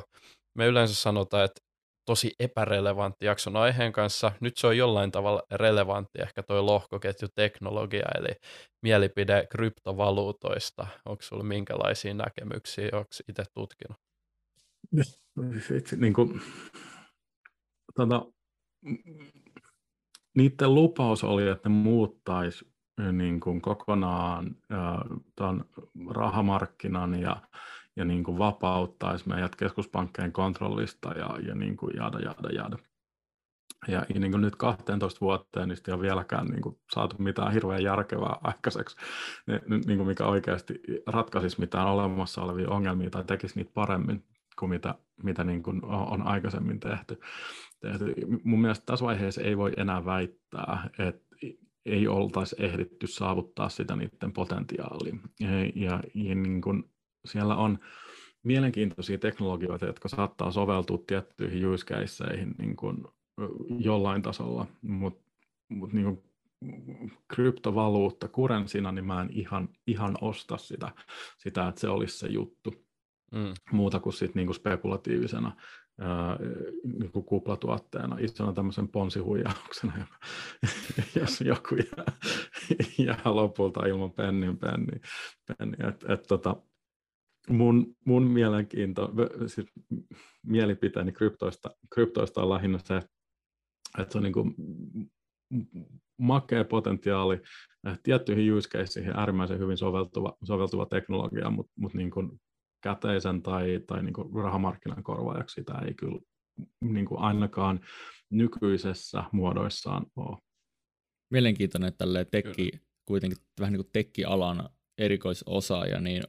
[0.54, 1.60] Me yleensä sanotaan, että
[2.06, 4.32] tosi epärelevantti jakson aiheen kanssa.
[4.40, 8.34] Nyt se on jollain tavalla relevantti, ehkä toi lohkoketjuteknologia, eli
[8.82, 10.86] mielipide kryptovaluutoista.
[11.04, 13.96] Onko sinulla minkälaisia näkemyksiä, onko itse tutkinut?
[15.96, 16.40] Niin kuin,
[17.94, 18.26] tota,
[20.36, 22.73] niiden lupaus oli, että ne muuttaisi
[23.12, 24.56] niin kuin kokonaan
[25.36, 25.64] tuon
[26.10, 27.36] rahamarkkinan ja,
[27.96, 32.78] ja niin kuin vapauttaisi meidät keskuspankkeen kontrollista ja, ja niin kuin jada, jada, jada.
[33.88, 37.82] Ja niin kuin nyt 12 vuoteen niin ei ole vieläkään niin kuin saatu mitään hirveän
[37.82, 38.96] järkevää aikaiseksi,
[39.86, 44.24] niin kuin mikä oikeasti ratkaisisi mitään olemassa olevia ongelmia tai tekisi niitä paremmin
[44.58, 47.20] kuin mitä, mitä niin kuin on aikaisemmin tehty.
[47.80, 48.14] tehty.
[48.44, 51.33] Mun mielestä tässä vaiheessa ei voi enää väittää, että
[51.86, 55.16] ei oltaisi ehditty saavuttaa sitä niiden potentiaalia.
[55.40, 56.02] Ja, ja,
[56.34, 56.84] niin kuin
[57.24, 57.78] siellä on
[58.42, 61.84] mielenkiintoisia teknologioita, jotka saattaa soveltua tiettyihin use
[62.58, 63.04] niin kuin
[63.78, 65.24] jollain tasolla, mutta
[65.68, 66.22] mut niin
[67.34, 70.92] kryptovaluutta kurensina, niin mä en ihan, ihan osta sitä,
[71.38, 72.74] sitä, että se olisi se juttu.
[73.32, 73.54] Mm.
[73.72, 75.56] Muuta kuin sit niin kuin spekulatiivisena
[76.98, 80.06] niin kuin kuplatuotteena, isona tämmöisen ponsihuijauksena,
[81.20, 82.16] jos joku jää,
[82.98, 85.00] jää lopulta ilman pennin penni.
[85.46, 85.76] penni.
[85.88, 86.56] Et, et, tota,
[87.48, 89.12] mun, mun mielenkiinto,
[89.46, 89.66] siis
[90.46, 92.96] mielipiteeni kryptoista, kryptoista on lähinnä se,
[93.98, 94.54] että se on niin kuin
[96.18, 97.40] makea potentiaali
[98.02, 102.40] tiettyihin use caseihin äärimmäisen hyvin soveltuva, soveltuva teknologia, mutta mut niin kuin
[102.84, 106.20] käteisen tai, tai niin kuin rahamarkkinan korvaajaksi sitä ei kyllä
[106.80, 107.80] niin kuin ainakaan
[108.30, 110.38] nykyisessä muodoissaan ole.
[111.30, 112.70] Mielenkiintoinen, että tälleen tekki,
[113.04, 114.68] kuitenkin vähän niin kuin tekkialan
[114.98, 116.22] erikoisosaaja, niin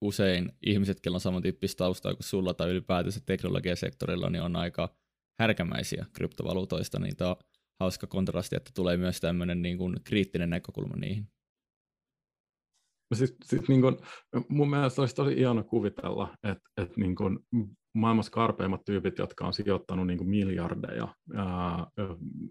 [0.00, 4.96] usein ihmiset, joilla on samantyyppistä taustaa kuin sulla tai ylipäätänsä teknologiasektorilla, niin on aika
[5.40, 7.36] härkämäisiä kryptovaluutoista, niin tämä on
[7.80, 11.28] hauska kontrasti, että tulee myös tämmöinen niin kuin kriittinen näkökulma niihin.
[13.14, 13.96] Siis, siis niin kuin,
[14.48, 17.16] mun mielestä olisi tosi ihana kuvitella, että, että niin
[17.94, 21.86] maailman karpeimmat tyypit, jotka on sijoittanut niin miljardeja ää,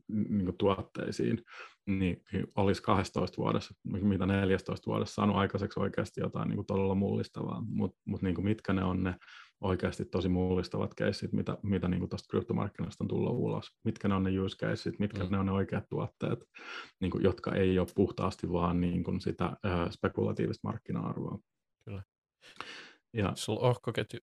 [0.08, 1.42] niin tuotteisiin,
[1.86, 2.24] niin
[2.56, 8.22] olisi 12 vuodessa, mitä 14 vuodessa saanut aikaiseksi oikeasti jotain niin todella mullistavaa, mutta mut
[8.22, 9.16] niin mitkä ne on ne
[9.64, 13.72] oikeasti tosi mullistavat keissit, mitä, mitä niin tuosta kryptomarkkinasta on tullut ulos.
[13.86, 15.32] Mitkä ne on ne use cases, mitkä mm.
[15.32, 16.46] ne on ne oikeat tuotteet,
[17.02, 21.40] niin kuin, jotka ei ole puhtaasti vaan niin kuin sitä äh, spekulatiivista markkina-arvoa.
[21.86, 22.04] Kyllä.
[23.14, 24.20] Ja, Sulla ohkoketju,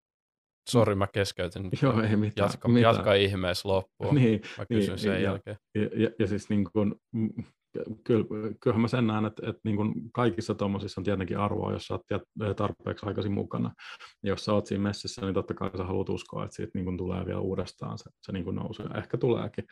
[0.69, 1.69] Sori, mä keskeytin.
[1.81, 2.45] Joo, ei mitään.
[2.49, 2.95] Jatka, mitään.
[2.95, 4.15] jatka ihmeessä loppuun.
[4.15, 5.57] Niin, mä kysyn niin, sen ja, jälkeen.
[5.75, 6.95] Ja, ja, ja siis niin kuin,
[8.03, 8.25] kyllä,
[8.61, 11.93] kyllähän mä sen näen, että, että niin kuin kaikissa tuommoisissa on tietenkin arvoa, jos sä
[11.93, 13.73] oot tarpeeksi aikaisin mukana.
[14.23, 16.85] Ja jos sä oot siinä messissä, niin totta kai sä haluat uskoa, että siitä niin
[16.85, 18.83] kuin tulee vielä uudestaan se, se niin kuin nousu.
[18.83, 19.65] Ja ehkä tuleekin.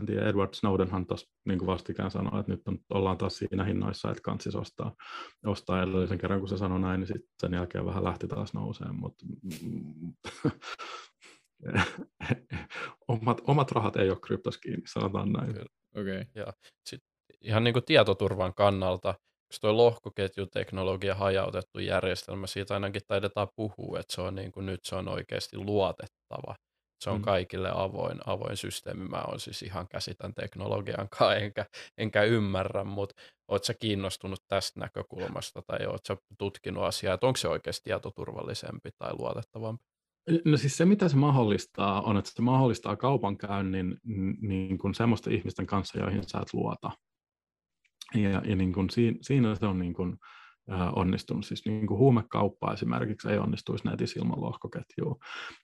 [0.00, 4.10] En tiedä, Edward Snowdenhan tuossa niin vastikään sanoi, että nyt on, ollaan taas siinä hinnoissa,
[4.10, 4.94] että kansis ostaa,
[5.46, 8.94] ostaa edellisen kerran, kun se sanoi näin, niin sitten sen jälkeen vähän lähti taas nouseen.
[8.94, 9.26] Mutta
[13.08, 15.50] omat, omat rahat ei ole kryptos kiinni, sanotaan näin.
[15.50, 16.20] Okei.
[16.20, 16.24] Okay.
[16.34, 16.46] Ja
[16.86, 17.00] sit
[17.42, 19.14] ihan niin kuin tietoturvan kannalta,
[19.50, 24.80] jos tuo lohkoketjuteknologia hajautettu järjestelmä, siitä ainakin taidetaan puhua, että se on niin kuin nyt
[24.84, 26.54] se on oikeasti luotettava.
[27.00, 27.22] Se on mm.
[27.22, 29.08] kaikille avoin, avoin systeemi.
[29.08, 31.66] Mä oon siis ihan käsitän teknologian kanssa, enkä,
[31.98, 33.14] enkä ymmärrä, mutta
[33.48, 38.90] oot sä kiinnostunut tästä näkökulmasta tai oot sä tutkinut asiaa, että onko se oikeasti tietoturvallisempi
[38.98, 39.84] tai luotettavampi?
[40.44, 43.96] No siis se, mitä se mahdollistaa, on, että se mahdollistaa kaupankäynnin
[44.40, 46.90] niin kuin semmoisten ihmisten kanssa, joihin sä et luota.
[48.14, 50.16] Ja, ja niin kuin siinä, siinä se on niin kuin,
[50.96, 51.46] onnistunut.
[51.46, 55.16] Siis niin kuin huumekauppa esimerkiksi ei onnistuisi netissä ilman lohkoketjua.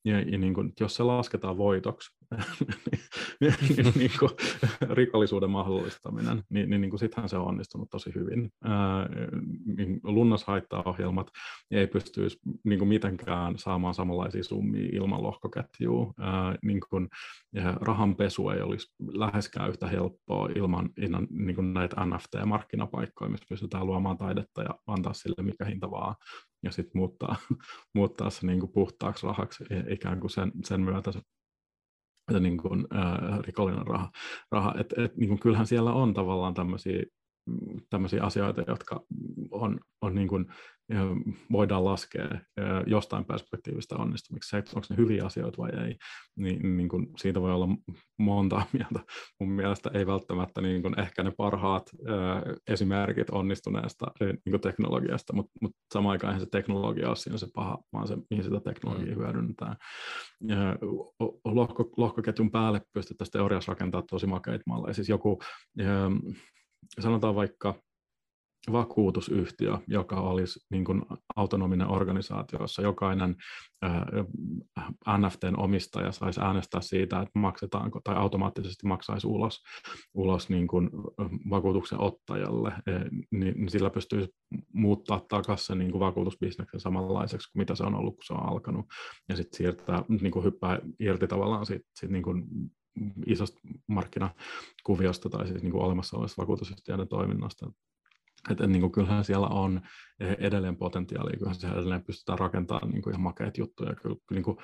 [0.05, 2.18] Ja, ja niin kuin, jos se lasketaan voitoksi,
[3.95, 4.31] niin, kuin,
[4.91, 8.51] rikollisuuden mahdollistaminen, niin, niin, niin kuin sittenhän se on onnistunut tosi hyvin.
[9.77, 11.31] Niin lunnashaittaohjelmat
[11.71, 16.13] ei pystyisi niin kuin mitenkään saamaan samanlaisia summia ilman lohkoketjua.
[16.63, 17.09] Niin kuin,
[17.81, 24.19] rahanpesu ei olisi läheskään yhtä helppoa ilman, ilman niin kuin näitä NFT-markkinapaikkoja, missä pystytään luomaan
[24.19, 26.15] taidetta ja antaa sille mikä hinta vaan,
[26.63, 27.37] ja sitten muuttaa,
[27.95, 31.11] muuttaa se niin kuin puhtaaksi rahaksi ikään kuin sen, sen myötä
[32.33, 34.11] se niin kuin, ää, rikollinen raha.
[34.53, 34.75] raha.
[34.79, 37.03] Et, et, niin kuin, kyllähän siellä on tavallaan tämmöisiä
[37.91, 39.01] tämmöisiä asioita, jotka
[39.51, 40.47] on, on niin kuin,
[41.53, 42.29] voidaan laskea
[42.87, 44.49] jostain perspektiivistä onnistumiksi.
[44.49, 45.97] Se, onko ne hyviä asioita vai ei,
[46.37, 47.69] niin, niin kuin siitä voi olla
[48.19, 49.01] monta mieltä.
[49.41, 51.91] Mun mielestä ei välttämättä niin kuin ehkä ne parhaat
[52.71, 57.79] esimerkit onnistuneesta niin kuin teknologiasta, mutta, mutta samaan aikaan se teknologia ole siinä se paha,
[57.93, 59.23] vaan se, mihin sitä teknologiaa mm.
[59.23, 59.77] hyödynnetään.
[61.45, 64.95] Lohko, lohkoketjun päälle pystyttäisiin teoriassa rakentamaan tosi makeita malleja.
[64.95, 65.39] Siis joku
[67.01, 67.75] sanotaan vaikka
[68.73, 71.03] vakuutusyhtiö, joka olisi niin kuin
[71.37, 73.37] autonominen organisaatio, jossa jokainen
[75.19, 79.63] NFTn omistaja saisi äänestää siitä, että maksetaanko tai automaattisesti maksaisi ulos,
[80.15, 80.91] ulos niin kuin
[81.51, 82.73] vakuutuksen ottajalle,
[83.31, 84.27] niin, niin sillä pystyy
[84.73, 88.87] muuttaa takaisin niin kuin vakuutusbisneksen samanlaiseksi kuin mitä se on ollut, kun se on alkanut,
[89.29, 92.45] ja sitten siirtää, niin kuin hyppää irti tavallaan siitä, siitä niin kuin
[93.27, 97.71] isosta markkinakuviosta tai siis niin kuin olemassa olevasta vakuutusyhtiöiden toiminnasta.
[98.51, 99.81] Että niin kuin, kyllähän siellä on
[100.39, 103.95] edelleen potentiaalia, kyllähän siellä edelleen pystytään rakentamaan niin kuin ihan makeita juttuja.
[103.95, 104.57] Kyllä, niin kuin,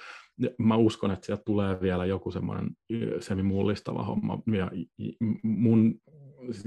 [0.59, 2.71] mä uskon, että sieltä tulee vielä joku semmoinen
[3.21, 4.43] semimullistava homma.
[4.53, 4.71] Ja
[5.43, 5.95] mun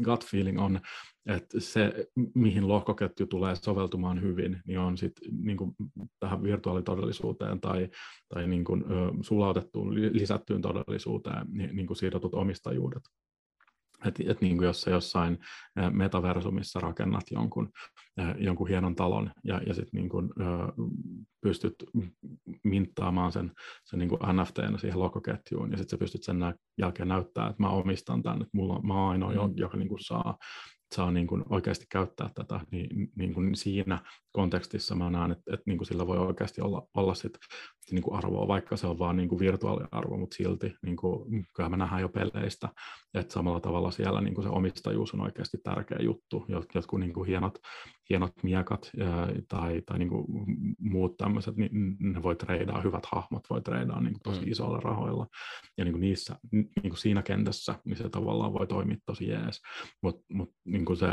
[0.04, 0.80] gut feeling on,
[1.26, 5.76] että se, mihin lohkoketju tulee soveltumaan hyvin, niin on sitten niin kuin
[6.20, 7.90] tähän virtuaalitodellisuuteen tai,
[8.34, 8.84] tai niin kuin,
[9.22, 13.04] sulautettuun, lisättyyn todellisuuteen niin, niin kuin siirretut omistajuudet.
[14.06, 15.38] Että et niin kuin jos sä jossain
[15.92, 17.72] metaversumissa rakennat jonkun,
[18.40, 20.30] jonkun hienon talon ja, ja sitten niin kuin,
[21.42, 21.76] pystyt
[22.64, 23.52] minttaamaan sen,
[23.84, 26.38] sen niin kuin NFTn siihen lokoketjuun ja sitten sä pystyt sen
[26.78, 29.54] jälkeen näyttämään, että mä omistan tämän, että mulla, mä oon ainoa, mm.
[29.56, 30.38] joka niin kuin saa
[30.96, 34.02] saa niin kuin oikeasti käyttää tätä, niin, niin kuin siinä
[34.38, 37.38] kontekstissa mä näen, että, että niin kuin sillä voi oikeasti olla, olla sit,
[37.92, 41.70] niin kuin arvoa, vaikka se on vaan niin kuin virtuaaliarvo, mutta silti niin kuin, kyllä
[41.70, 42.70] me nähdään jo peleistä,
[43.14, 47.28] että samalla tavalla siellä niin kuin se omistajuus on oikeasti tärkeä juttu, jotkut niin kuin
[47.28, 47.60] hienot,
[48.10, 48.92] hienot miekat
[49.48, 50.26] tai, tai niin kuin
[50.80, 54.52] muut tämmöiset, niin ne voi treidaa, hyvät hahmot voi treidaa niin kuin tosi mm.
[54.52, 55.28] isoilla rahoilla,
[55.78, 59.62] ja niin kuin niissä, niin kuin siinä kentässä, niin se tavallaan voi toimia tosi jees,
[60.04, 61.08] mutta mut, niin kuin se,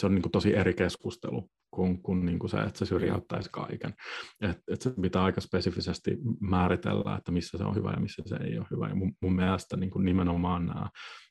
[0.00, 3.50] se on niin kuin tosi eri keskustelu kuin, kuin, niin kuin se, että se syrjäyttäisi
[3.52, 3.94] kaiken.
[4.40, 8.36] Et, et se pitää aika spesifisesti määritellä, että missä se on hyvä ja missä se
[8.36, 8.88] ei ole hyvä.
[8.88, 10.88] Ja mun, mun mielestä niin kuin nimenomaan nämä,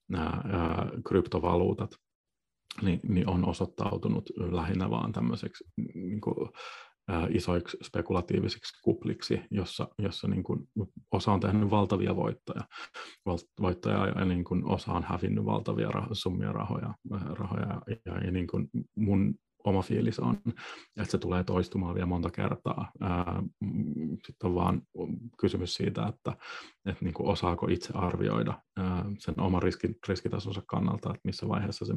[0.09, 1.89] nämä ää, kryptovaluutat
[2.81, 5.63] niin, niin on osoittautunut lähinnä vaan tämmöiseksi
[5.93, 6.49] niin kuin,
[7.29, 10.69] isoiksi spekulatiivisiksi kupliksi, jossa, jossa niin kuin
[11.11, 12.61] osa on tehnyt valtavia voittoja,
[13.61, 18.47] voittoja ja niin kuin osa on hävinnyt valtavia rah- summia rahoja, rahoja ja, ja niin
[18.47, 20.37] kuin mun oma fiilis on,
[20.97, 22.91] että se tulee toistumaan vielä monta kertaa.
[24.25, 24.81] Sitten on vaan
[25.39, 26.37] kysymys siitä, että,
[26.85, 28.61] että niin kuin osaako itse arvioida
[29.19, 31.93] sen oman riski, riskitasonsa kannalta, että missä vaiheessa se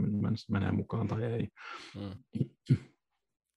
[0.50, 1.48] menee mukaan tai ei.
[1.96, 2.76] Mm.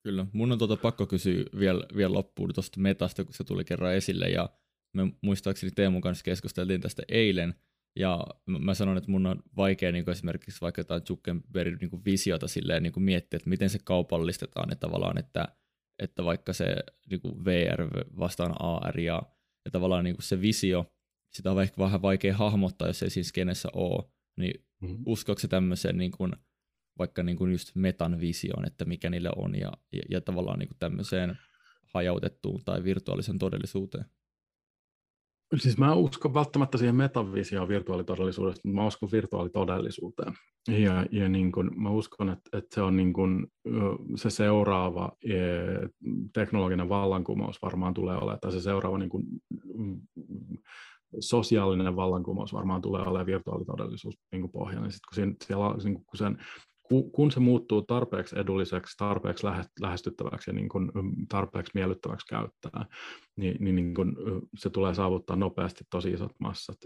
[0.04, 3.94] Kyllä, mun on tuota pakko kysyä vielä, vielä loppuun tuosta metasta, kun se tuli kerran
[3.94, 4.50] esille, ja
[4.94, 7.56] me muistaakseni Teemun kanssa keskusteltiin tästä eilen,
[8.00, 12.84] ja mä sanon, että mun on vaikea niin esimerkiksi vaikka jotain Zuckerbergin niin visiota silleen
[12.84, 15.48] niin miettiä, että miten se kaupallistetaan, että tavallaan, että,
[16.00, 16.76] että vaikka se
[17.10, 17.88] niin VR
[18.20, 19.22] vastaan AR ja,
[19.66, 20.94] ja tavallaan niin se visio,
[21.34, 24.04] sitä on ehkä vähän vaikea hahmottaa, jos ei siinä skenessä ole,
[24.38, 25.04] niin mm-hmm.
[25.06, 26.34] uskoako se tämmöiseen niin kuin,
[27.00, 30.70] vaikka niin kuin just metan visioon, että mikä niille on, ja, ja, ja tavallaan niin
[30.70, 31.38] kuin tämmöiseen
[31.94, 34.06] hajautettuun tai virtuaalisen todellisuuteen?
[35.56, 40.34] Siis mä uskon välttämättä siihen metavisioon virtuaalitodellisuudesta, mutta mä uskon virtuaalitodellisuuteen.
[40.68, 43.48] Ja, ja niin kun, mä uskon, että, että se on niin kun,
[44.16, 45.38] se seuraava e,
[46.34, 49.26] teknologinen vallankumous varmaan tulee olemaan, tai se seuraava niin kun,
[51.20, 54.90] sosiaalinen vallankumous varmaan tulee olemaan virtuaalitodellisuus niin pohjana.
[54.90, 56.38] Sitten kun, siinä, siellä, niin kun sen
[57.12, 59.48] kun se muuttuu tarpeeksi edulliseksi, tarpeeksi
[59.82, 60.92] lähestyttäväksi ja niin kuin
[61.30, 62.86] tarpeeksi miellyttäväksi käyttää,
[63.36, 64.16] niin, niin, niin kuin
[64.58, 66.78] se tulee saavuttaa nopeasti tosi isot massat,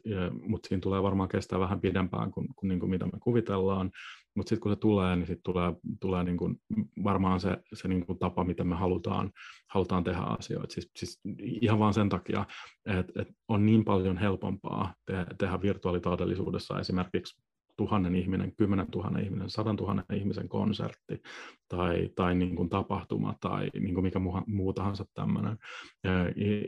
[0.47, 3.91] mutta siinä tulee varmaan kestää vähän pidempään kuin, kuin, niin kuin mitä me kuvitellaan,
[4.35, 6.55] mutta sitten kun se tulee, niin sitten tulee, tulee niin kuin
[7.03, 9.31] varmaan se, se niin kuin tapa, miten me halutaan,
[9.69, 10.73] halutaan tehdä asioita.
[10.73, 11.19] Siis, siis
[11.61, 12.45] ihan vain sen takia,
[12.85, 17.41] että, että on niin paljon helpompaa te, tehdä virtuaalitodellisuudessa esimerkiksi
[17.77, 21.21] tuhannen ihminen, kymmenen tuhannen ihminen, sadan tuhannen ihmisen konsertti
[21.67, 25.57] tai, tai niin kuin tapahtuma tai niin kuin mikä muu tahansa tämmöinen,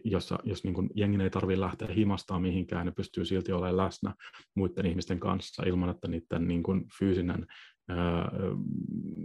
[0.03, 4.14] jossa, jos niin kuin jengi ei tarvitse lähteä himastaan mihinkään, ne pystyy silti olemaan läsnä
[4.55, 7.45] muiden ihmisten kanssa ilman, että niiden niin kuin fyysinen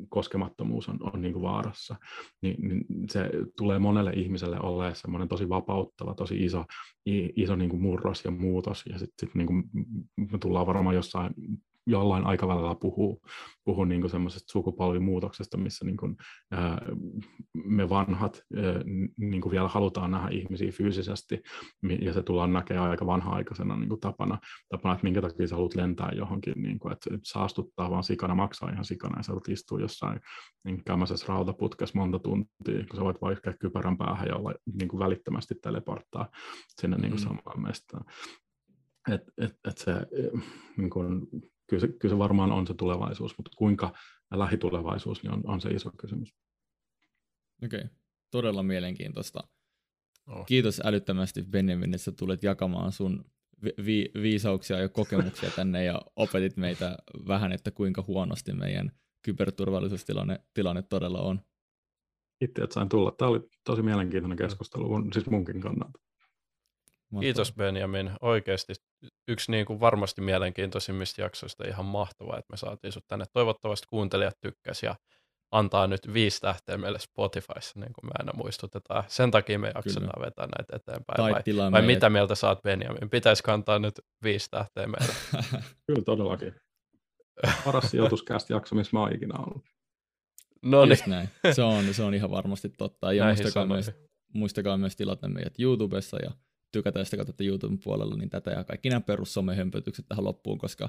[0.09, 1.97] koskemattomuus on, on niin kuin vaarassa,
[2.43, 6.65] niin, niin se tulee monelle ihmiselle olemaan semmoinen tosi vapauttava, tosi iso,
[7.37, 9.65] iso niin kuin murros ja muutos, ja sitten sit niin kuin
[10.33, 11.35] me tullaan varmaan jossain
[11.87, 13.23] jollain aikavälillä puhuu,
[13.65, 16.17] puhuu niin semmoisesta sukupolvimuutoksesta, missä niin kuin,
[16.51, 16.83] ää,
[17.65, 18.63] me vanhat ää,
[19.17, 21.43] niin kuin vielä halutaan nähdä ihmisiä fyysisesti,
[22.01, 25.75] ja se tullaan näkemään aika vanha-aikaisena niin kuin tapana, tapana, että minkä takia sä haluat
[25.75, 29.81] lentää johonkin, niin kuin, että saastuttaa vaan sikana, maksaa ihan sikana, ja sä haluat istua
[29.81, 30.21] jossain
[30.65, 35.01] niin kämäisessä rautaputkessa monta tuntia, kun sä voit vaikka kypärän päähän ja olla niin kuin
[35.01, 36.29] välittömästi teleporttaa
[36.81, 37.25] sinne niin kuin mm.
[37.25, 38.05] samaan mestaan.
[39.13, 39.93] Et, et, et se,
[40.77, 41.27] niin kuin,
[41.75, 43.93] kyllä, se, kyllä se varmaan on se tulevaisuus, mutta kuinka
[44.35, 46.35] lähitulevaisuus niin on, on se iso kysymys.
[47.65, 47.91] Okei, okay.
[48.31, 49.41] todella mielenkiintoista.
[50.27, 50.47] Oh.
[50.47, 53.25] Kiitos älyttömästi Benjamin, että sä tulet jakamaan sun
[53.63, 56.97] vi- viisauksia ja kokemuksia tänne ja opetit meitä
[57.29, 58.93] vähän, että kuinka huonosti meidän
[59.23, 61.41] kyberturvallisuustilanne tilanne todella on.
[62.39, 63.13] Kiitos, että sain tulla.
[63.19, 66.01] Tämä oli tosi mielenkiintoinen keskustelu, siis munkin kannalta.
[67.21, 68.11] Kiitos Benjamin.
[68.21, 68.73] Oikeasti
[69.29, 71.69] yksi niin kuin varmasti mielenkiintoisimmista jaksoista.
[71.69, 73.25] Ihan mahtavaa, että me saatiin sut tänne.
[73.33, 74.97] Toivottavasti kuuntelijat tykkäsivät ja
[75.51, 79.05] antaa nyt viisi tähteä meille Spotifyssa, niin kuin me aina muistutetaan.
[79.07, 80.27] Sen takia me jaksetaan Kyllä.
[80.27, 81.17] vetää näitä eteenpäin.
[81.17, 83.11] Tai vai, vai mitä mieltä saat Benjamin?
[83.11, 85.15] Pitäisikö antaa nyt viisi tähteä meille?
[85.87, 86.55] Kyllä todellakin.
[87.65, 89.65] Paras sijoituskästi jakso, missä mä oon ikinä ollut.
[90.63, 90.99] No niin.
[91.07, 91.29] näin.
[91.53, 93.13] Se on, se on ihan varmasti totta.
[93.13, 93.91] Ja muistakaa myös,
[94.33, 96.31] muistakaa myös tilata meidät YouTubessa ja
[96.75, 100.89] tykätä, jos te katsotte YouTuben puolella, niin tätä ja kaikki nämä perussomehömpötykset tähän loppuun, koska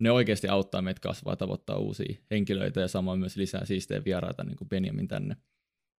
[0.00, 4.56] ne oikeasti auttaa meitä kasvaa tavoittaa uusia henkilöitä ja samoin myös lisää siistejä vieraita niin
[4.56, 5.36] kuin Benjamin tänne.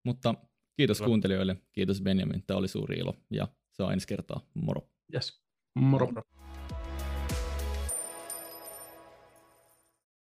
[0.04, 0.34] Mutta
[0.76, 1.06] kiitos no.
[1.06, 4.90] kuuntelijoille, kiitos Benjamin, tämä oli suuri ilo ja se on ensi kertaa, moro.
[5.14, 5.42] Yes,
[5.74, 6.06] moro.
[6.06, 6.22] moro.